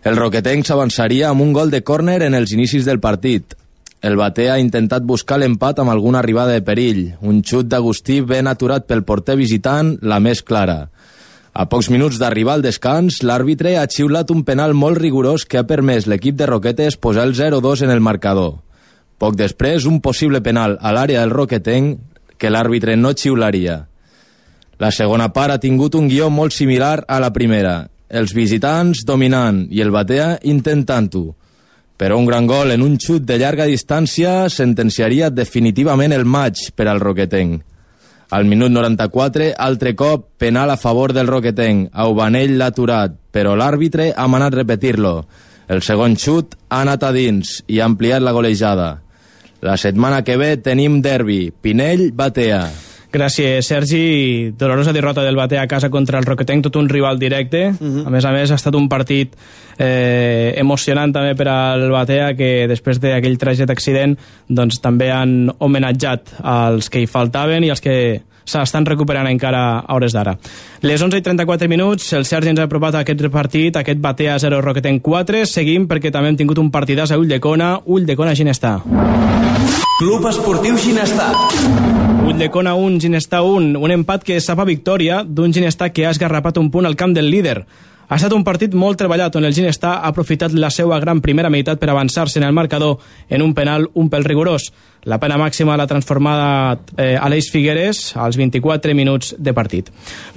[0.00, 3.58] El Roquetenc s'avançaria amb un gol de córner en els inicis del partit.
[4.00, 7.16] El Batea ha intentat buscar l'empat amb alguna arribada de perill.
[7.20, 10.86] Un xut d'Agustí ben aturat pel porter visitant, la més clara.
[11.58, 15.66] A pocs minuts d'arribar al descans, l'àrbitre ha xiulat un penal molt rigorós que ha
[15.66, 18.60] permès l'equip de Roquetes posar el 0-2 en el marcador.
[19.18, 21.98] Poc després, un possible penal a l'àrea del Roquetenc
[22.38, 23.80] que l'àrbitre no xiularia.
[24.78, 27.88] La segona part ha tingut un guió molt similar a la primera.
[28.08, 31.34] Els visitants dominant i el Batea intentant-ho.
[31.98, 36.86] Però un gran gol en un xut de llarga distància sentenciaria definitivament el maig per
[36.86, 37.64] al Roquetenc.
[38.30, 41.88] Al minut 94, altre cop, penal a favor del Roquetenc.
[41.92, 45.14] Aubanell l'ha aturat, però l'àrbitre ha manat repetir-lo.
[45.68, 48.90] El segon xut ha anat a dins i ha ampliat la golejada.
[49.60, 52.87] La setmana que ve tenim derbi, Pinell-Batea.
[53.10, 54.52] Gràcies, Sergi.
[54.58, 57.68] Dolorosa derrota del Batea a casa contra el Roquetenc, tot un rival directe.
[57.70, 58.06] Uh -huh.
[58.06, 59.34] A més a més, ha estat un partit
[59.78, 64.18] eh, emocionant també per al Batea, que després d'aquell tràgic accident
[64.48, 69.94] doncs, també han homenatjat als que hi faltaven i als que s'estan recuperant encara a
[69.94, 70.38] hores d'ara.
[70.82, 74.38] Les 11 i 34 minuts, el Sergi ens ha apropat a aquest partit, aquest Batea
[74.38, 75.44] 0 Roquetenc 4.
[75.46, 78.78] Seguim perquè també hem tingut un partidàs a Ulldecona, Ulldecona Ginestà.
[79.98, 81.24] Club Esportiu Ginestà.
[82.22, 86.60] Ulldecona 1, Ginestà 1, un empat que sap a victòria d'un Ginestà que ha esgarrapat
[86.62, 87.64] un punt al camp del líder.
[88.08, 91.50] Ha estat un partit molt treballat on el Ginestà ha aprofitat la seva gran primera
[91.52, 94.70] meitat per avançar-se en el marcador en un penal un pèl rigorós.
[95.04, 99.90] La pena màxima l'ha transformada eh, Aleix Figueres als 24 minuts de partit.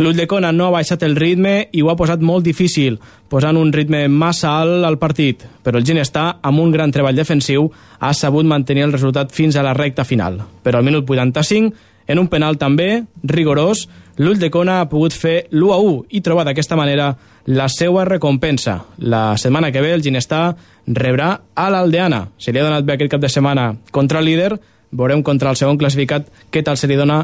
[0.04, 3.00] L'Ulldecona no ha baixat el ritme i ho ha posat molt difícil,
[3.32, 7.70] posant un ritme massa alt al partit, però el Ginestà, amb un gran treball defensiu,
[8.00, 10.42] ha sabut mantenir el resultat fins a la recta final.
[10.62, 11.72] Però al minut 85,
[12.12, 13.88] en un penal també rigorós,
[14.22, 17.14] l'Ulldecona ha pogut fer l'1 a 1 i trobar d'aquesta manera
[17.46, 18.82] la seva recompensa.
[19.00, 20.52] La setmana que ve el Ginestà
[20.88, 22.28] rebrà a l'Aldeana.
[22.38, 24.52] Se li ha donat bé aquest cap de setmana contra el líder,
[24.92, 27.24] veurem contra el segon classificat què tal se li dona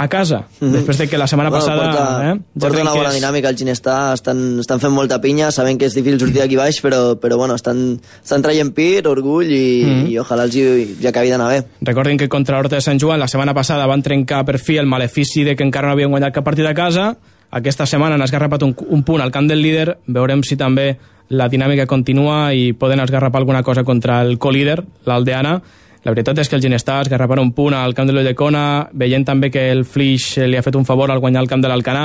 [0.00, 0.70] a casa, mm -hmm.
[0.70, 1.82] després de que la setmana Bueno, passada...
[1.82, 5.50] porta, eh, porta veiem una bona és- dinàmica, el Ginestà estan, estan fent molta pinya,
[5.50, 9.50] saben que és difícil sortir d'aquí baix, però, però bueno, estan, estan traient pit, orgull
[9.50, 10.06] i, Mhm.
[10.08, 11.64] i ojalà els hi, ja acabi d'anar bé.
[11.80, 14.86] Recordin que contra l'Horta de Sant Joan la setmana passada van trencar per fi el
[14.86, 17.16] malefici de que encara no havien guanyat cap partit a casa.
[17.50, 19.98] Aquesta setmana han esgarrapat un, un punt al camp del líder.
[20.06, 20.96] Veurem si també
[21.30, 25.60] la dinàmica continua i poden esgarrapar alguna cosa contra el colíder, l'Aldeana.
[26.04, 29.50] La veritat és que el Ginestà esgarrapar un punt al camp de l'Ulldecona, veient també
[29.50, 32.04] que el Flix li ha fet un favor al guanyar el camp de l'Alcanà,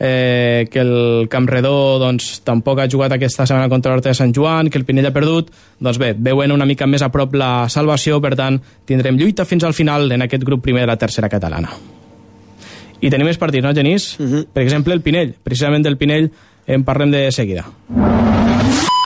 [0.00, 4.70] eh, que el Campredó doncs, tampoc ha jugat aquesta setmana contra l'Horta de Sant Joan,
[4.70, 8.18] que el Pinell ha perdut, doncs bé, veuen una mica més a prop la salvació,
[8.24, 11.70] per tant, tindrem lluita fins al final en aquest grup primer de la tercera catalana.
[13.00, 14.18] I tenim més partits, no, Genís?
[14.18, 14.46] Uh -huh.
[14.52, 15.34] Per exemple, el Pinell.
[15.42, 16.30] Precisament del Pinell
[16.66, 17.64] en parlem de seguida.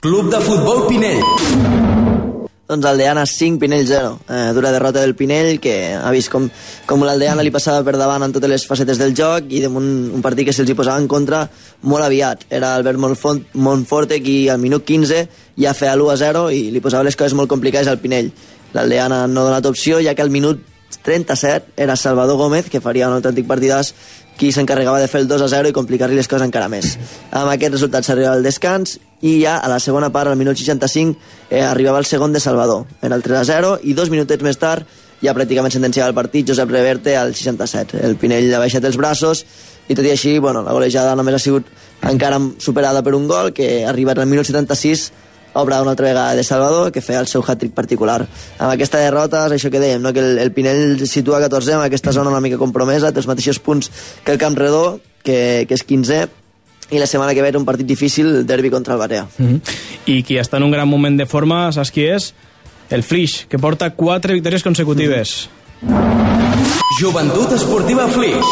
[0.03, 2.04] Club de Futbol Pinell.
[2.69, 4.21] Doncs Aldeana 5, Pinell 0.
[4.29, 6.49] Eh, dura derrota del Pinell, que ha vist com,
[6.89, 10.25] com l'Aldeana li passava per davant en totes les facetes del joc i damunt un
[10.25, 11.45] partit que se'ls hi posava en contra
[11.83, 12.47] molt aviat.
[12.49, 15.25] Era Albert Montfort, Montforte qui al minut 15
[15.61, 18.33] ja feia l'1 a 0 i li posava les coses molt complicades al Pinell.
[18.75, 20.65] L'Aldeana no ha donat opció, ja que al minut
[21.05, 23.93] 37 era Salvador Gómez, que faria un autèntic partidàs,
[24.39, 26.97] qui s'encarregava de fer el 2 a 0 i complicar-li les coses encara més.
[27.31, 31.17] Amb aquest resultat s'arriba al descans i ja a la segona part, al minut 65,
[31.51, 32.85] eh, arribava el segon de Salvador.
[33.03, 34.87] Era el 3 a 0 i dos minutets més tard
[35.25, 38.01] ja pràcticament sentenciava el partit Josep Reverte al 67.
[38.05, 39.45] El Pinell ha baixat els braços
[39.89, 41.69] i tot i així, bueno, la golejada només ha sigut
[42.05, 45.11] encara superada per un gol que ha arribat al minut 76
[45.55, 48.21] obra una altra vegada de Salvador, que feia el seu hat-trick particular.
[48.59, 50.13] Amb aquesta derrota, és això que dèiem, no?
[50.13, 53.59] que el, el Pinell situa 14 en aquesta zona una mica compromesa, té els mateixos
[53.59, 53.91] punts
[54.25, 56.25] que el Camp Redó, que, que és 15
[56.93, 59.27] i la setmana que ve era un partit difícil, el derbi contra el Barea.
[59.39, 59.61] Mm -hmm.
[60.07, 62.35] I qui està en un gran moment de forma, saps qui és?
[62.91, 65.49] El Flix, que porta 4 victòries consecutives.
[65.81, 66.25] Mm -hmm.
[67.01, 68.47] Joventut Esportiva Flix.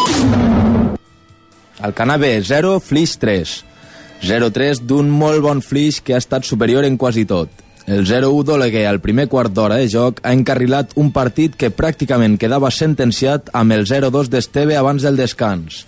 [1.84, 3.64] El Canabé 0, Flix 3.
[4.22, 7.50] 0-3 d'un molt bon Flix que ha estat superior en quasi tot.
[7.90, 12.36] El 0-1 d'Oleguer al primer quart d'hora de joc ha encarrilat un partit que pràcticament
[12.38, 15.82] quedava sentenciat amb el 0-2 d'Esteve abans del descans.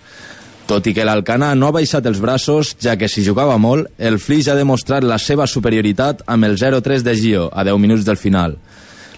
[0.67, 4.17] Tot i que l'Alcana no ha baixat els braços, ja que si jugava molt, el
[4.19, 8.17] Flix ha demostrat la seva superioritat amb el 0-3 de Gio, a 10 minuts del
[8.17, 8.57] final.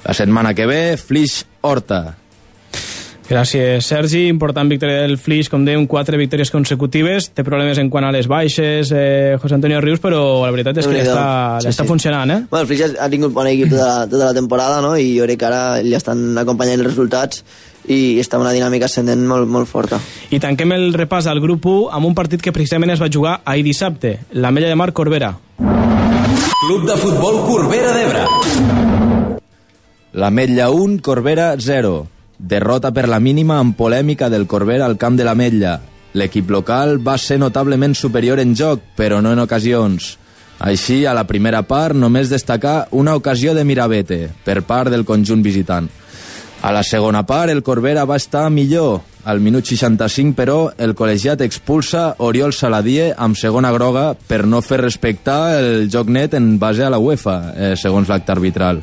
[0.03, 2.17] La setmana que ve, Flix Horta.
[3.27, 4.27] Gràcies, Sergi.
[4.31, 7.25] Important victòria del Flix, com dèiem, quatre victòries consecutives.
[7.35, 10.87] Té problemes en quant a les baixes, eh, José Antonio Rius, però la veritat és
[10.87, 11.87] que està, Sí, està sí.
[11.89, 12.45] funcionant, eh?
[12.49, 14.95] Bueno, el Flix ha tingut bon equip tota, la- tota la temporada, no?
[14.97, 17.43] I jo crec que ara li estan acompanyant els resultats
[17.89, 19.99] i està una dinàmica ascendent molt, molt forta.
[20.31, 23.41] I tanquem el repàs al grup 1 amb un partit que precisament es va jugar
[23.43, 25.37] ahir dissabte, la Mella de Mar Corbera.
[25.57, 28.25] Club de Futbol Corbera d'Ebre.
[30.13, 32.07] La Metlla 1, Corbera 0.
[32.38, 35.80] Derrota per la mínima amb polèmica del Corbera al camp de la Metlla.
[36.13, 40.17] L'equip local va ser notablement superior en joc, però no en ocasions.
[40.60, 45.41] Així, a la primera part, només destacar una ocasió de Mirabete, per part del conjunt
[45.45, 45.89] visitant.
[46.62, 49.02] A la segona part, el Corbera va estar millor.
[49.26, 54.80] Al minut 65, però, el col·legiat expulsa Oriol Saladie amb segona groga per no fer
[54.82, 58.82] respectar el joc net en base a la UEFA, eh, segons l'acte arbitral.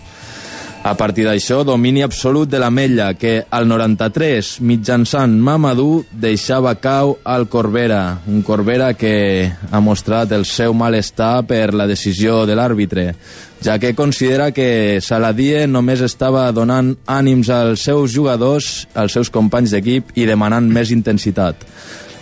[0.85, 7.15] A partir d'això, domini absolut de la Mella, que al 93, mitjançant Mamadou, deixava cau
[7.25, 8.19] al Corbera.
[8.29, 13.07] Un Corbera que ha mostrat el seu malestar per la decisió de l'àrbitre,
[13.65, 19.73] ja que considera que Saladie només estava donant ànims als seus jugadors, als seus companys
[19.73, 21.65] d'equip i demanant més intensitat.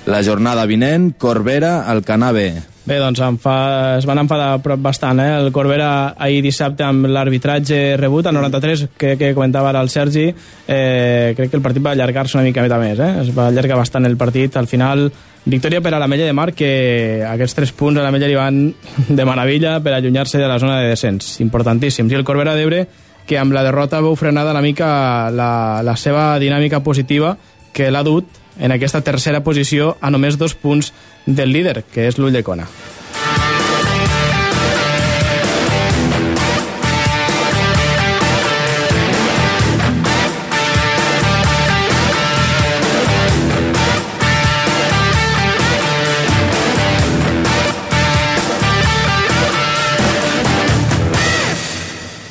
[0.07, 2.72] La jornada vinent, Corbera al Canave.
[2.83, 3.57] Bé, doncs fa,
[4.01, 5.37] es van enfadar bastant, eh?
[5.39, 10.25] El Corbera ahir dissabte amb l'arbitratge rebut, al 93, que, que comentava ara el Sergi,
[10.67, 13.13] eh, crec que el partit va allargar-se una mica més, eh?
[13.23, 14.59] Es va allargar bastant el partit.
[14.59, 15.13] Al final,
[15.45, 18.35] victòria per a la Mella de Mar, que aquests tres punts a la Mella li
[18.35, 18.61] van
[19.09, 21.39] de meravella per allunyar-se de la zona de descens.
[21.41, 22.11] Importantíssims.
[22.11, 22.89] I el Corbera d'Ebre,
[23.31, 27.37] que amb la derrota veu frenada una mica la, la seva dinàmica positiva,
[27.73, 30.93] que l'ha dut en aquesta tercera posició a només dos punts
[31.27, 32.69] del líder, que és l'Ulldecona.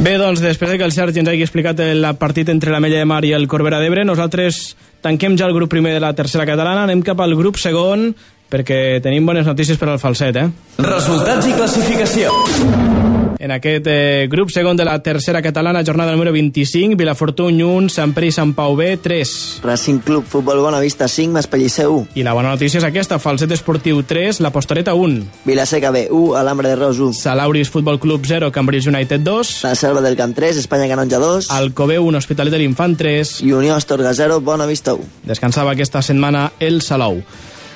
[0.02, 2.98] Bé, doncs, després de que el Sergi ens hagi explicat el partit entre la Mella
[2.98, 4.74] de Mar i el Corbera d'Ebre, nosaltres
[5.06, 8.10] tanquem ja el grup primer de la tercera catalana, anem cap al grup segon,
[8.50, 10.48] perquè tenim bones notícies per al falset, eh?
[10.82, 13.21] Resultats i classificació.
[13.42, 18.12] En aquest eh, grup segon de la tercera catalana, jornada número 25, Vilafortuny 1, Sant
[18.14, 19.32] Pere i Sant Pau B 3.
[19.64, 22.12] Racing Club Futbol Bonavista 5, Maspellicer 1.
[22.22, 25.24] I la bona notícia és aquesta, Falset Esportiu 3, La Postoreta 1.
[25.50, 27.18] Vilaseca B 1, Alambre de Ros 1.
[27.18, 29.54] Salauris Futbol Club 0, Cambridge United 2.
[29.66, 31.50] La Selva del Camp 3, Espanya Canonja 2.
[31.50, 33.40] Alcobé 1, Hospitalet de l'Infant 3.
[33.42, 35.24] I Unió Astorga 0, Bonavista 1.
[35.26, 37.24] Descansava aquesta setmana el Salou.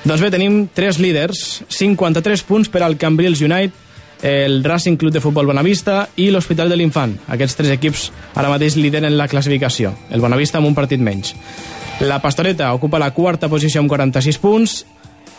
[0.06, 3.74] Doncs bé, tenim tres líders, 53 punts per al Cambrils United,
[4.22, 7.16] el Racing Club de Futbol Bonavista i l'Hospital de l'Infant.
[7.28, 9.92] Aquests tres equips ara mateix lideren la classificació.
[10.10, 11.34] El Bonavista amb un partit menys.
[12.00, 14.80] La Pastoreta ocupa la quarta posició amb 46 punts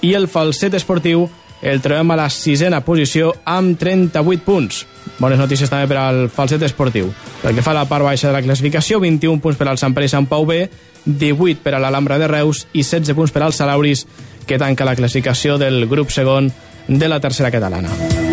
[0.02, 1.28] i el Falset Esportiu
[1.62, 4.84] el trobem a la sisena posició amb 38 punts.
[5.18, 7.10] Bones notícies també per al Falset Esportiu.
[7.42, 9.96] Pel que fa a la part baixa de la classificació, 21 punts per al Sant
[9.98, 10.68] Pere i Sant Pau B,
[11.06, 14.06] 18 per a l'Alhambra de Reus i 16 punts per al Salauris,
[14.46, 16.52] que tanca la classificació del grup segon
[16.88, 18.27] de la tercera catalana.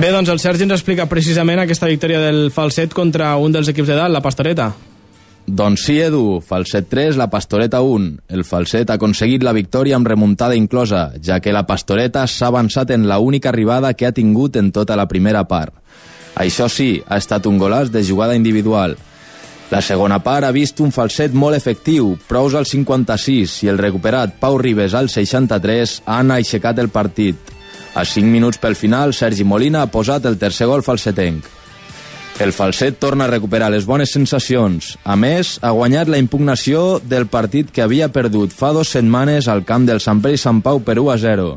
[0.00, 3.90] Bé, doncs el Sergi ens explica precisament aquesta victòria del Falset contra un dels equips
[3.90, 4.70] de dalt, la Pastoreta.
[5.44, 8.14] Doncs sí, Edu, Falset 3, la Pastoreta 1.
[8.32, 12.94] El Falset ha aconseguit la victòria amb remuntada inclosa, ja que la Pastoreta s'ha avançat
[12.96, 15.76] en la única arribada que ha tingut en tota la primera part.
[16.32, 18.96] Això sí, ha estat un golaç de jugada individual.
[19.68, 24.40] La segona part ha vist un falset molt efectiu, prous al 56, i el recuperat
[24.40, 27.59] Pau Ribes al 63 han aixecat el partit.
[27.94, 31.46] A 5 minuts pel final, Sergi Molina ha posat el tercer gol falsetenc.
[32.40, 34.94] El falset torna a recuperar les bones sensacions.
[35.04, 39.66] A més, ha guanyat la impugnació del partit que havia perdut fa dues setmanes al
[39.68, 41.50] camp del Sant Pere i Sant Pau per 1 a 0.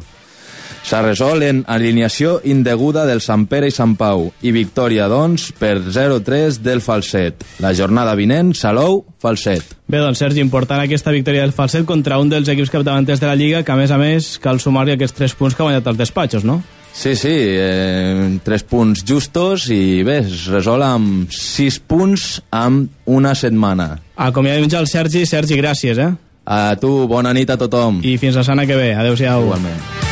[0.84, 5.78] S'ha resolt en alineació indeguda del Sant Pere i Sant Pau i victòria, doncs, per
[5.80, 7.46] 0-3 del Falset.
[7.64, 9.78] La jornada vinent, Salou, Falset.
[9.88, 13.40] Bé, doncs Sergi, important aquesta victòria del Falset contra un dels equips capdavanters de la
[13.40, 16.02] Lliga, que a més a més cal sumar-hi aquests 3 punts que ha guanyat els
[16.04, 16.60] despatxos, no?
[16.94, 23.34] Sí, sí, eh, tres punts justos i bé, es resol amb sis punts amb una
[23.34, 23.96] setmana.
[24.14, 25.26] Acomiadem ja el Sergi.
[25.26, 26.14] Sergi, gràcies, eh?
[26.46, 28.04] A tu, bona nit a tothom.
[28.06, 28.94] I fins la setmana que ve.
[28.94, 29.48] Adéu-siau.
[29.48, 30.03] Igualment.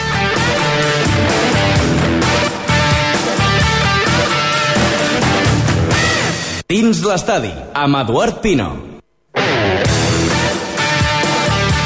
[6.72, 8.70] Dins l'estadi, amb Eduard Pino.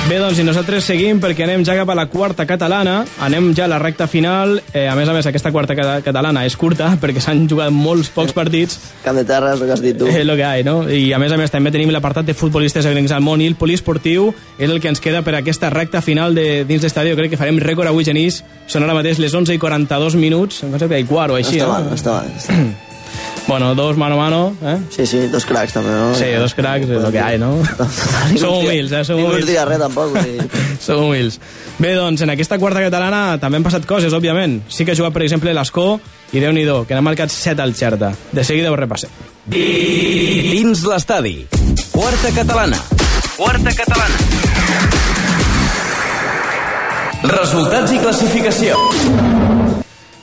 [0.05, 3.63] Bé, doncs, i nosaltres seguim perquè anem ja cap a la quarta catalana, anem ja
[3.65, 6.91] a la recta final, eh, a més a més aquesta quarta cata- catalana és curta
[7.01, 10.05] perquè s'han jugat molts pocs partits, Camp de terra, és el que has dit tu.
[10.05, 10.77] és el que hi ha, no?
[10.85, 13.57] I a més a més també tenim l'apartat de futbolistes agrecs al món i el
[13.57, 17.33] poliesportiu és el que ens queda per aquesta recta final de dins l'estadi, jo crec
[17.33, 20.85] que farem rècord avui, Genís, són ara mateix les 11 i 42 minuts, em penso
[20.85, 21.79] que hi ha quart o així, està no?
[21.79, 22.35] mal, està mal.
[22.37, 22.65] Està...
[23.47, 24.79] Bueno, dos mano a mano, eh?
[24.89, 26.15] Sí, sí, dos cracs també, no?
[26.17, 27.51] Sí, dos cracs, és el que hi ha, no?
[28.41, 29.03] Som humils, eh?
[29.05, 29.45] Som Ningú humils.
[29.45, 30.15] dirà res, tampoc.
[30.85, 31.37] Som humils.
[31.77, 34.63] Bé, doncs, en aquesta quarta catalana també han passat coses, òbviament.
[34.67, 35.99] Sí que ha jugat, per exemple, l'Escó
[36.33, 38.13] i déu nhi que n'ha marcat 7 al Xerta.
[38.31, 39.13] De seguida ho repassem.
[39.45, 41.45] Dins l'estadi,
[41.93, 42.81] quarta catalana.
[43.37, 44.17] Quarta catalana.
[47.29, 49.64] Resultats i classificació.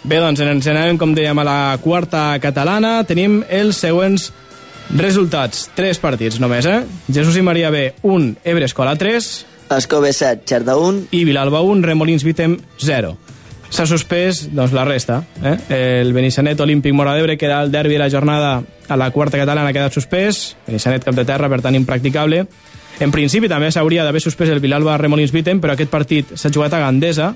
[0.02, 2.96] Bé, doncs, ens anem, com dèiem, a la quarta catalana.
[3.06, 4.32] Tenim els següents
[4.98, 5.68] resultats.
[5.76, 6.82] Tres partits només, eh?
[7.06, 9.32] Jesús i Maria B, 1, Ebre Escola 3,
[9.76, 13.14] Escó B7, Xerta 1, i Vilalba 1, Remolins Vitem 0.
[13.72, 15.22] S'ha suspès doncs, la resta.
[15.40, 15.54] Eh?
[15.78, 19.38] El Benissanet Olímpic Mora d'Ebre, que era el derbi de la jornada a la quarta
[19.40, 20.42] catalana, ha quedat suspès.
[20.66, 22.44] Benissanet cap de terra, per tant, impracticable.
[23.00, 26.76] En principi també s'hauria d'haver suspès el Vilalba Remolins Vitem, però aquest partit s'ha jugat
[26.76, 27.32] a Gandesa.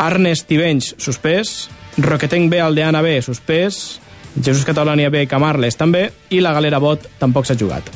[0.00, 1.68] Arnes Tivenys, suspès.
[2.00, 4.00] Roquetenc B, Aldeana B, suspès.
[4.40, 6.08] Jesús Catalònia B, Camarles també.
[6.30, 7.90] I la Galera Bot tampoc s'ha jugat.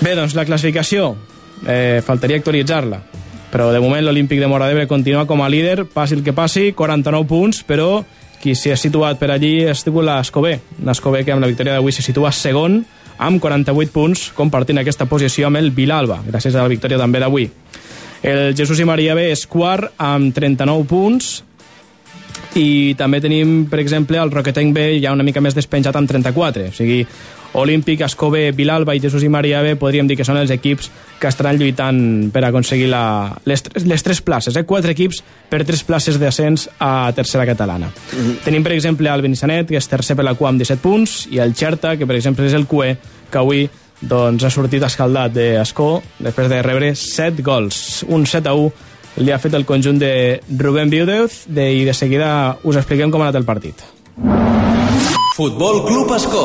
[0.00, 1.14] Bé, doncs la classificació,
[1.66, 3.00] eh, faltaria actualitzar-la.
[3.52, 6.72] Però de moment l'Olímpic de Mora d'Ebre continua com a líder, passi el que passi,
[6.72, 8.04] 49 punts, però
[8.42, 10.58] qui s'hi ha situat per allí ha sigut l'Escobé.
[10.84, 12.84] L'Escobé que amb la victòria d'avui se situa segon
[13.18, 17.48] amb 48 punts, compartint aquesta posició amb el Vilalba, gràcies a la victòria també d'avui.
[18.22, 21.42] El Jesús i Maria B és quart amb 39 punts,
[22.56, 26.70] i també tenim, per exemple, el Roquetenc B ja una mica més despenjat amb 34.
[26.70, 27.02] O sigui,
[27.56, 31.28] Olímpic, Escobé, Vilalba i Jesús i Maria B podríem dir que són els equips que
[31.28, 34.56] estaran lluitant per aconseguir la, les, tres- les tres places.
[34.56, 34.64] Eh?
[34.68, 37.88] Quatre equips per tres places d'ascens a tercera catalana.
[38.44, 41.40] Tenim, per exemple, el Benissanet, que és tercer per la cua amb 17 punts, i
[41.44, 42.96] el Xerta, que per exemple és el QE,
[43.32, 43.68] que avui
[44.00, 48.04] doncs, ha sortit escaldat d'Escó després de rebre 7 gols.
[48.08, 51.94] Un 7 a 1 li ha fet el conjunt de Rubén Viudeuz de, i de
[51.96, 53.84] seguida us expliquem com ha anat el partit.
[55.36, 56.44] Futbol Club Escó.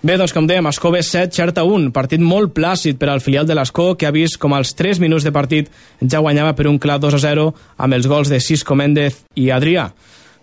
[0.00, 3.52] Bé, doncs com dèiem, Escó B7, Xerta 1, partit molt plàcid per al filial de
[3.56, 5.68] l'Escó, que ha vist com als 3 minuts de partit
[6.00, 7.44] ja guanyava per un clar 2 a 0
[7.76, 9.90] amb els gols de Cisco Méndez i Adrià.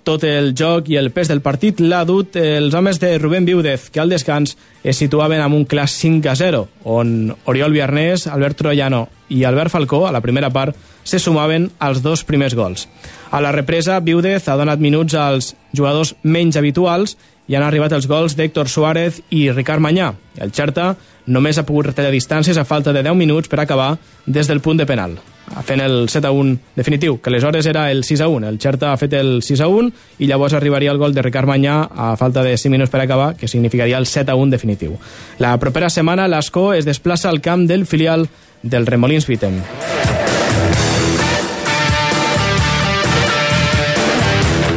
[0.08, 3.90] Tot el joc i el pes del partit l'ha dut els homes de Rubén Viudez,
[3.92, 7.10] que al descans es situaven amb un clar 5 a 0, on
[7.52, 12.24] Oriol Viarnés, Albert Troyano i Albert Falcó, a la primera part, se sumaven als dos
[12.24, 12.88] primers gols.
[13.36, 17.18] A la represa, Viudez ha donat minuts als jugadors menys habituals
[17.52, 20.14] i han arribat els gols d'Héctor Suárez i Ricard Manyà.
[20.40, 20.94] El Xerta
[21.28, 24.80] només ha pogut retallar distàncies a falta de 10 minuts per acabar des del punt
[24.80, 25.20] de penal,
[25.66, 28.48] fent el 7 a 1 definitiu, que aleshores era el 6 a 1.
[28.50, 31.48] El Xerta ha fet el 6 a 1 i llavors arribaria el gol de Ricard
[31.48, 34.98] Manyà a falta de 5 minuts per acabar, que significaria el 7 a 1 definitiu.
[35.40, 38.28] La propera setmana l'Escó es desplaça al camp del filial
[38.64, 39.62] del Remolins Vitem.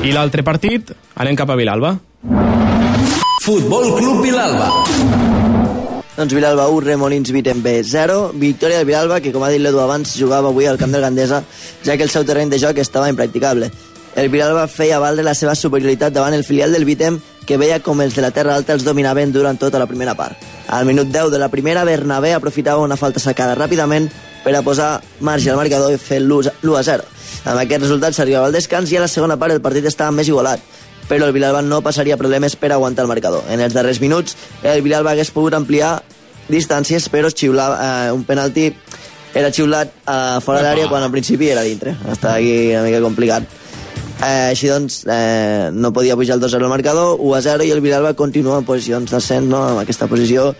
[0.00, 1.98] I l'altre partit, anem cap a Vilalba.
[3.44, 5.59] Futbol Club Vilalba.
[6.16, 8.32] Doncs Vilalba 1, Remolins B 0.
[8.34, 11.44] Victòria del Vilalba, que com ha dit l'Edu abans, jugava avui al camp del Gandesa,
[11.84, 13.70] ja que el seu terreny de joc estava impracticable.
[14.16, 18.00] el Villalba feia valdre la seva superioritat davant el filial del Vitem, que veia com
[18.00, 20.36] els de la Terra Alta els dominaven durant tota la primera part.
[20.68, 24.10] Al minut 10 de la primera, Bernabé aprofitava una falta sacada ràpidament
[24.44, 27.04] per a posar marge al marcador i fer l'1 a 0.
[27.44, 30.28] Amb aquest resultat s'arribava al descans i a la segona part el partit estava més
[30.28, 30.60] igualat,
[31.10, 33.42] però el Villalba no passaria problemes per aguantar el marcador.
[33.50, 35.96] En els darrers minuts, el Villalba hagués pogut ampliar
[36.50, 38.68] distàncies, però xiular eh, un penalti
[39.34, 41.96] era xiulat eh, fora d'àrea quan al principi era dintre.
[42.10, 43.58] Està aquí una mica complicat.
[44.20, 48.14] Eh, així doncs, eh, no podia pujar el 2-0 al marcador, 1-0, i el Villalba
[48.14, 50.50] continua en posicions d'ascens, no?, en aquesta posició,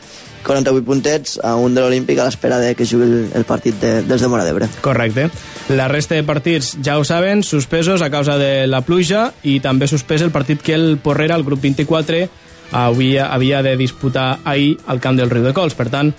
[0.47, 4.22] 48 puntets a un de l'Olímpic a l'espera de que jugui el, partit de, dels
[4.22, 4.68] de Mora d'Ebre.
[4.84, 5.28] Correcte.
[5.70, 9.86] La resta de partits, ja ho saben, suspesos a causa de la pluja i també
[9.91, 12.24] suspès el partit que el Porrera, el grup 24,
[12.72, 15.76] havia, havia de disputar ahir al camp del Riu de Cols.
[15.78, 16.12] Per tant,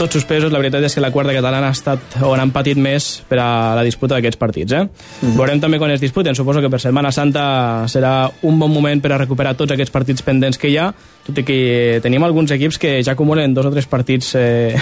[0.00, 3.10] tots suspesos, la veritat és que la quarta catalana ha estat on han patit més
[3.28, 4.72] per a la disputa d'aquests partits.
[4.72, 4.82] Eh?
[4.82, 4.90] Mm
[5.20, 5.36] -hmm.
[5.36, 6.34] Veurem també quan es disputen.
[6.34, 10.22] Suposo que per Setmana Santa serà un bon moment per a recuperar tots aquests partits
[10.22, 10.92] pendents que hi ha,
[11.26, 14.74] tot i que tenim alguns equips que ja acumulen dos o tres partits eh,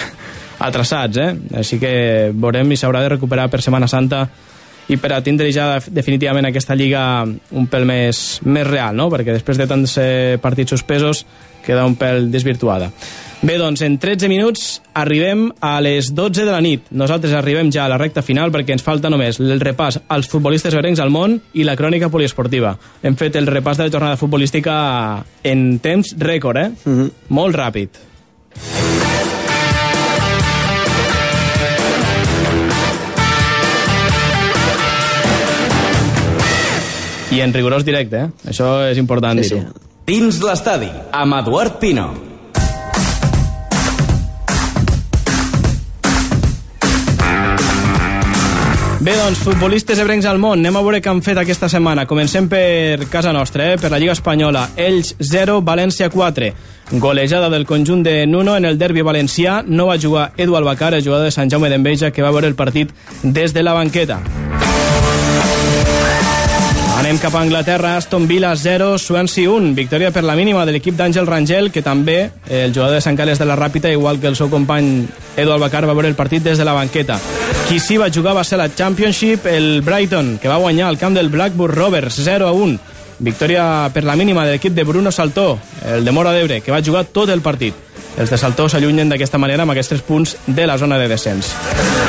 [0.58, 1.16] atrasats.
[1.16, 1.36] Eh?
[1.54, 4.28] Així que veurem si s'haurà de recuperar per Setmana Santa
[4.88, 9.10] i per a tindre ja definitivament aquesta lliga un pèl més, més real, no?
[9.10, 11.26] perquè després de tants eh, partits suspesos
[11.64, 12.90] queda un pèl desvirtuada.
[13.40, 16.88] Bé, doncs, en 13 minuts arribem a les 12 de la nit.
[16.90, 20.74] Nosaltres arribem ja a la recta final perquè ens falta només el repàs als futbolistes
[20.74, 22.74] verencs al món i la crònica poliesportiva.
[23.02, 24.74] Hem fet el repàs de la jornada futbolística
[25.46, 26.70] en temps rècord, eh?
[26.84, 27.10] Mm -hmm.
[27.28, 27.88] Molt ràpid.
[37.30, 38.30] I en rigorós directe, eh?
[38.50, 39.60] Això és important Sí, dir-ho.
[39.60, 39.86] sí.
[40.08, 42.27] Dins l'estadi, amb Eduard Pino.
[49.08, 50.60] Bé, doncs, futbolistes ebrencs al món.
[50.60, 52.02] Anem a veure què han fet aquesta setmana.
[52.04, 53.78] Comencem per casa nostra, eh?
[53.80, 54.66] per la Lliga Espanyola.
[54.76, 56.50] Ells 0, València 4.
[57.00, 59.62] Golejada del conjunt de Nuno en el derbi valencià.
[59.64, 62.58] No va jugar Edu Albacar, el jugador de Sant Jaume d'Enveja, que va veure el
[62.60, 62.92] partit
[63.22, 64.20] des de la banqueta.
[66.98, 69.72] Anem cap a Anglaterra, Aston Villa 0, Swansea 1.
[69.76, 72.16] Victòria per la mínima de l'equip d'Àngel Rangel, que també
[72.48, 75.52] eh, el jugador de Sant Carles de la Ràpita, igual que el seu company Edu
[75.54, 77.20] Albacar, va veure el partit des de la banqueta.
[77.68, 81.14] Qui sí va jugar va ser la Championship, el Brighton, que va guanyar al camp
[81.14, 82.78] del Blackburn Rovers 0 a 1.
[83.20, 86.82] Victòria per la mínima de l'equip de Bruno Saltó, el de Mora d'Ebre, que va
[86.82, 87.78] jugar tot el partit.
[88.18, 91.54] Els de Saltó s'allunyen d'aquesta manera amb aquests 3 punts de la zona de descens.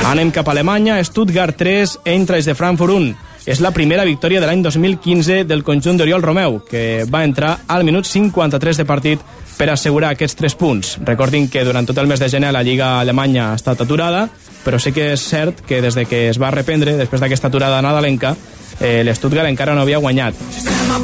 [0.09, 3.28] Anem cap a Alemanya, Stuttgart 3, Eintracht de Frankfurt 1.
[3.49, 7.81] És la primera victòria de l'any 2015 del conjunt d'Oriol Romeu, que va entrar al
[7.83, 9.23] minut 53 de partit
[9.57, 10.91] per assegurar aquests 3 punts.
[11.01, 14.27] Recordin que durant tot el mes de gener la Lliga Alemanya ha estat aturada,
[14.61, 17.81] però sí que és cert que des de que es va reprendre, després d'aquesta aturada
[17.81, 18.35] nadalenca,
[18.79, 20.37] eh, l'Stuttgart encara no havia guanyat.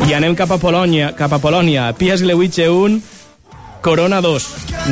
[0.06, 1.96] I anem cap a Polònia, cap a Polònia.
[1.98, 3.02] Pieslewice 1,
[3.82, 4.46] Corona 2.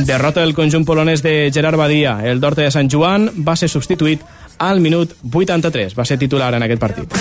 [0.10, 2.18] Derrota del conjunt polonès de Gerard Badia.
[2.26, 4.26] El d'Horta de Sant Joan va ser substituït
[4.58, 5.96] al minut 83.
[5.98, 7.14] Va ser titular en aquest partit.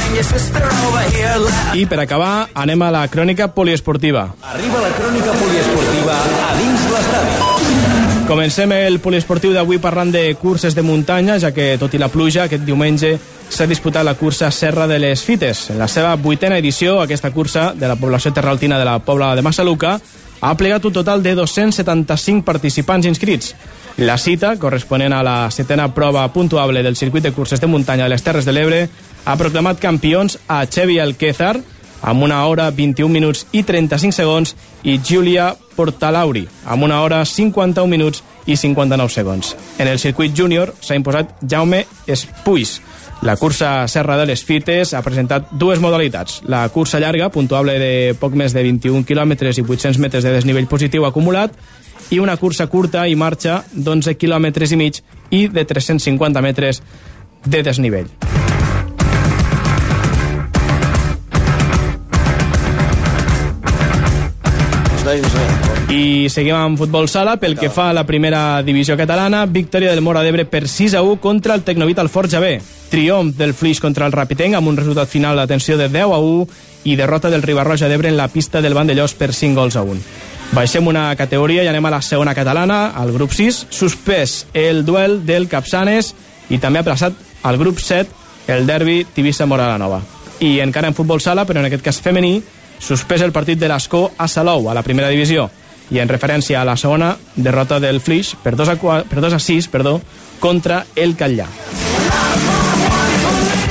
[1.74, 4.28] I per acabar, anem a la crònica poliesportiva.
[4.54, 6.18] Arriba la crònica poliesportiva
[6.48, 7.62] a dins l'estadi.
[8.22, 12.46] Comencem el poliesportiu d'avui parlant de curses de muntanya, ja que, tot i la pluja,
[12.46, 13.16] aquest diumenge
[13.52, 15.66] s'ha disputat la cursa Serra de les Fites.
[15.74, 19.42] En la seva vuitena edició, aquesta cursa de la població terraltina de la Pobla de
[19.42, 19.98] Massaluca
[20.40, 23.54] ha plegat un total de 275 participants inscrits.
[23.96, 28.10] La cita, corresponent a la setena prova puntuable del circuit de curses de muntanya de
[28.10, 28.86] les Terres de l'Ebre,
[29.24, 31.58] ha proclamat campions a Xevi Alquézar,
[32.00, 37.86] amb una hora 21 minuts i 35 segons, i Giulia Portalauri, amb una hora 51
[37.86, 39.52] minuts i 59 segons.
[39.78, 42.80] En el circuit júnior s'ha imposat Jaume Espuis.
[43.22, 46.40] La cursa Serra de les Fites ha presentat dues modalitats.
[46.50, 50.66] La cursa llarga, puntuable de poc més de 21 quilòmetres i 800 metres de desnivell
[50.66, 51.54] positiu acumulat,
[52.12, 55.00] i una cursa curta i marxa d'11 quilòmetres i mig
[55.32, 56.82] i de 350 metres
[57.44, 58.10] de desnivell.
[65.92, 69.44] I seguim amb futbol sala pel que fa a la primera divisió catalana.
[69.46, 72.54] Victòria del Mora d'Ebre per 6 a 1 contra el Tecnovit al Forja B.
[72.92, 76.46] Triomf del Flix contra el Rapitenc amb un resultat final d'atenció de 10 a 1
[76.84, 80.31] i derrota del Ribarroja d'Ebre en la pista del Vandellós per 5 gols a 1.
[80.52, 83.66] Baixem una categoria i anem a la segona catalana, al grup 6.
[83.72, 86.10] Suspès el duel del Capçanes
[86.52, 87.16] i també ha plaçat
[87.48, 90.02] al grup 7 el derbi Tivissa-Mora la Nova.
[90.44, 92.42] I encara en futbol sala, però en aquest cas femení,
[92.82, 95.48] suspès el partit de l'Escó a Salou, a la primera divisió.
[95.88, 99.38] I en referència a la segona, derrota del Flix per 2 a, 4, per 2
[99.38, 100.02] a 6 perdó,
[100.40, 101.48] contra el Catllà.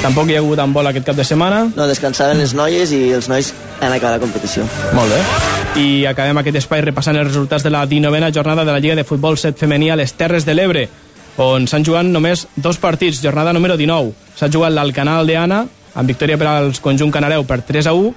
[0.01, 1.59] Tampoc hi ha hagut handbol aquest cap de setmana.
[1.75, 4.65] No, descansaven les noies i els nois han acabat la competició.
[4.97, 5.19] Molt bé.
[5.77, 9.05] I acabem aquest espai repassant els resultats de la 19a jornada de la Lliga de
[9.05, 10.87] Futbol 7 femení a les Terres de l'Ebre,
[11.37, 14.11] on s'han jugat només dos partits, jornada número 19.
[14.35, 15.61] S'ha jugat l'Alcanal de Anna,
[15.93, 18.11] amb victòria per als conjunt canareu per 3 a 1,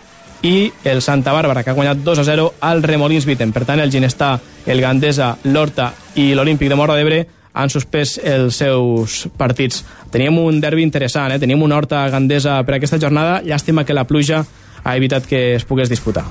[0.44, 3.52] i el Santa Bàrbara, que ha guanyat 2 a 0 al Remolins Viten.
[3.52, 8.58] Per tant, el Ginestà, el Gandesa, l'Horta i l'Olímpic de Mora d'Ebre han suspès els
[8.58, 9.84] seus partits.
[10.12, 11.38] Teníem un derbi interessant, eh?
[11.38, 13.40] teníem una Horta Gandesa per aquesta jornada.
[13.46, 14.44] Llàstima que la pluja
[14.84, 16.26] ha evitat que es pogués disputar.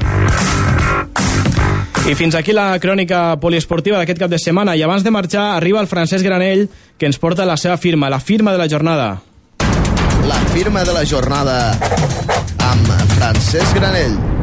[2.04, 4.76] I fins aquí la crònica poliesportiva d'aquest cap de setmana.
[4.76, 6.68] I abans de marxar, arriba el Francesc Granell,
[7.00, 9.22] que ens porta la seva firma, la firma de la jornada.
[10.28, 11.72] La firma de la jornada
[12.60, 14.43] amb Francesc Granell.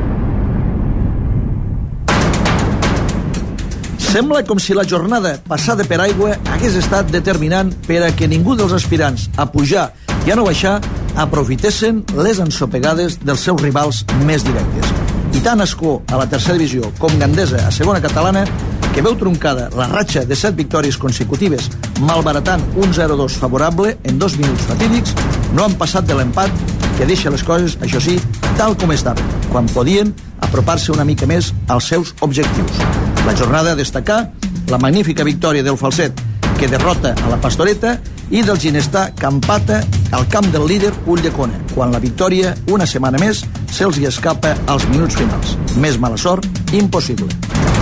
[4.10, 8.56] Sembla com si la jornada passada per aigua hagués estat determinant per a que ningú
[8.58, 9.84] dels aspirants a pujar
[10.26, 10.80] i a no baixar
[11.14, 14.90] aprofitessin les ensopegades dels seus rivals més directes.
[15.30, 18.42] I tant Escó a la tercera divisió com Gandesa a segona catalana
[18.90, 21.70] que veu truncada la ratxa de set victòries consecutives
[22.02, 25.14] malbaratant un 0-2 favorable en dos minuts fatídics
[25.54, 26.50] no han passat de l'empat
[26.98, 28.18] que deixa les coses, això sí,
[28.58, 30.10] tal com estaven, quan podien
[30.42, 33.09] apropar-se una mica més als seus objectius.
[33.26, 34.32] La jornada a destacar
[34.70, 36.20] la magnífica victòria del Falset,
[36.58, 37.98] que derrota a la Pastoreta,
[38.30, 39.80] i del Ginestà, que empata
[40.14, 44.86] al camp del líder Ulldecona, quan la victòria, una setmana més, se'ls hi escapa als
[44.92, 45.56] minuts finals.
[45.82, 47.28] Més mala sort, impossible.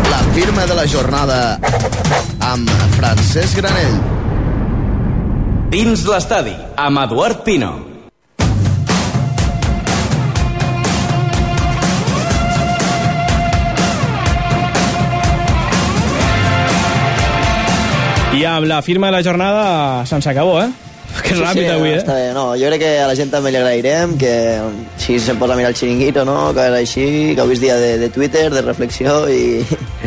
[0.09, 1.59] La firma de la jornada
[2.49, 4.01] amb Francesc Granell.
[5.68, 7.88] Dins l'estadi, amb Eduard Pino.
[18.37, 20.68] I amb la firma de la jornada se'ns acabó, eh?
[21.24, 22.01] Que ràpid avui, eh?
[22.03, 24.33] Està bé, no, jo crec que a la gent també li agrairem que
[25.01, 26.53] si se'n posa a mirar el xiringuito, no?
[26.55, 29.62] que era així, que avui és dia de, de Twitter, de reflexió i...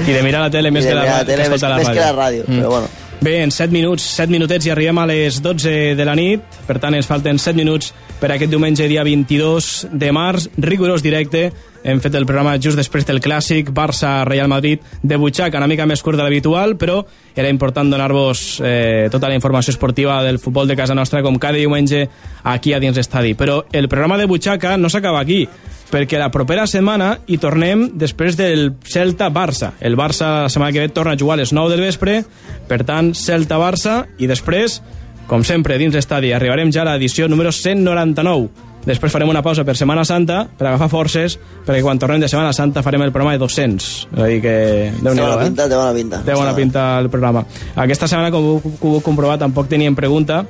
[0.06, 1.98] I de mirar la tele més que la, la tele que més, la més ràdio.
[1.98, 2.60] que la ràdio, Mm.
[2.62, 2.92] però bueno.
[3.22, 6.42] Bé, en 7 minuts, 7 minutets i arribem a les 12 de la nit.
[6.66, 7.92] Per tant, ens falten 7 minuts
[8.22, 11.52] per aquest diumenge, dia 22 de març, rigorós directe.
[11.84, 16.04] Hem fet el programa just després del clàssic Barça-Real Madrid de butxaca, una mica més
[16.06, 17.00] curt de l'habitual, però
[17.36, 21.58] era important donar-vos eh, tota la informació esportiva del futbol de casa nostra, com cada
[21.58, 22.08] diumenge
[22.44, 23.34] aquí a dins estadi.
[23.34, 25.48] Però el programa de butxaca no s'acaba aquí,
[25.92, 29.74] perquè la propera setmana hi tornem després del Celta-Barça.
[29.82, 32.22] El Barça la setmana que ve torna a jugar a les 9 del vespre,
[32.70, 34.84] per tant, Celta-Barça, i després,
[35.28, 38.71] com sempre, dins l'estadi, arribarem ja a l'edició número 199.
[38.86, 41.36] Després farem una pausa per Setmana Santa, per agafar forces,
[41.68, 43.90] perquè quan tornem de Setmana Santa farem el programa de 200.
[44.16, 44.56] És a dir que...
[45.04, 45.46] déu Té bona eh?
[45.46, 46.24] pinta, té bona pinta.
[46.26, 47.46] Té bona pinta el programa.
[47.76, 50.42] Aquesta setmana, com ho puc comprovar, tampoc teníem pregunta,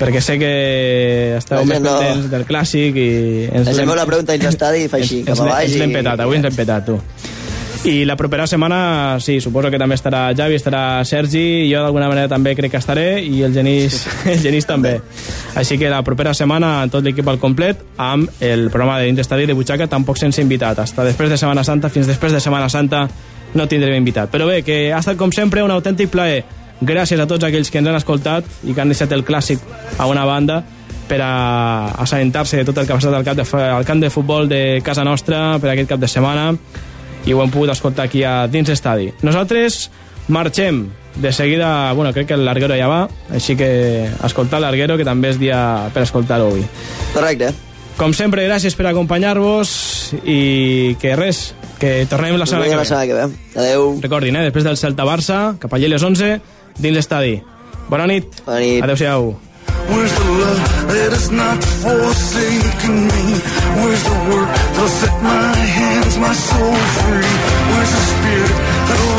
[0.00, 0.52] perquè sé que
[1.38, 3.08] esteu més no- pendents del clàssic i...
[3.62, 6.40] Ens la pregunta dins l'estadi i fa així, ens, cap a ens, l'hem petat, avui
[6.40, 6.98] ens l'hem petat, tu.
[7.84, 12.28] I la propera setmana, sí, suposo que també estarà Javi, estarà Sergi, jo d'alguna manera
[12.28, 14.00] també crec que estaré, i el Genís,
[14.32, 14.96] el Genís també.
[15.54, 19.46] Així que la propera setmana, tot l'equip al complet, amb el programa de Dins Estadi
[19.46, 20.80] de Butxaca, tampoc sense invitat.
[20.82, 23.06] Hasta després de Setmana Santa, fins després de Setmana Santa,
[23.54, 24.32] no tindrem invitat.
[24.32, 26.42] Però bé, que ha estat com sempre un autèntic plaer.
[26.80, 29.62] Gràcies a tots aquells que ens han escoltat i que han deixat el clàssic
[29.96, 30.62] a una banda
[31.06, 34.10] per a assabentar-se de tot el que ha passat al, cap de, al camp de
[34.10, 36.50] futbol de casa nostra per aquest cap de setmana
[37.26, 39.10] i ho hem pogut escoltar aquí a dins estadi.
[39.26, 39.90] Nosaltres
[40.28, 45.06] marxem de seguida, bueno, crec que el Larguero ja va, així que escoltar l'Arguero, que
[45.06, 45.58] també és dia
[45.94, 46.66] per escoltar-ho avui.
[47.14, 47.52] Correcte.
[47.96, 49.70] Com sempre, gràcies per acompanyar-vos
[50.28, 53.26] i que res, que tornem la setmana que la setmana que ve.
[53.56, 53.88] Adeu.
[54.02, 56.36] Recordin, eh, després del Celta-Barça, cap allà a les 11,
[56.76, 57.40] dins l'estadi.
[57.88, 58.42] Bona nit.
[58.44, 58.82] Bona nit.
[58.84, 59.45] Adéu-siau.
[59.88, 60.62] Where's the love
[60.92, 63.24] that is not forsaking me?
[63.80, 67.34] Where's the work that'll set my hands, my soul free?
[67.70, 68.56] Where's the spirit
[68.88, 69.15] that'll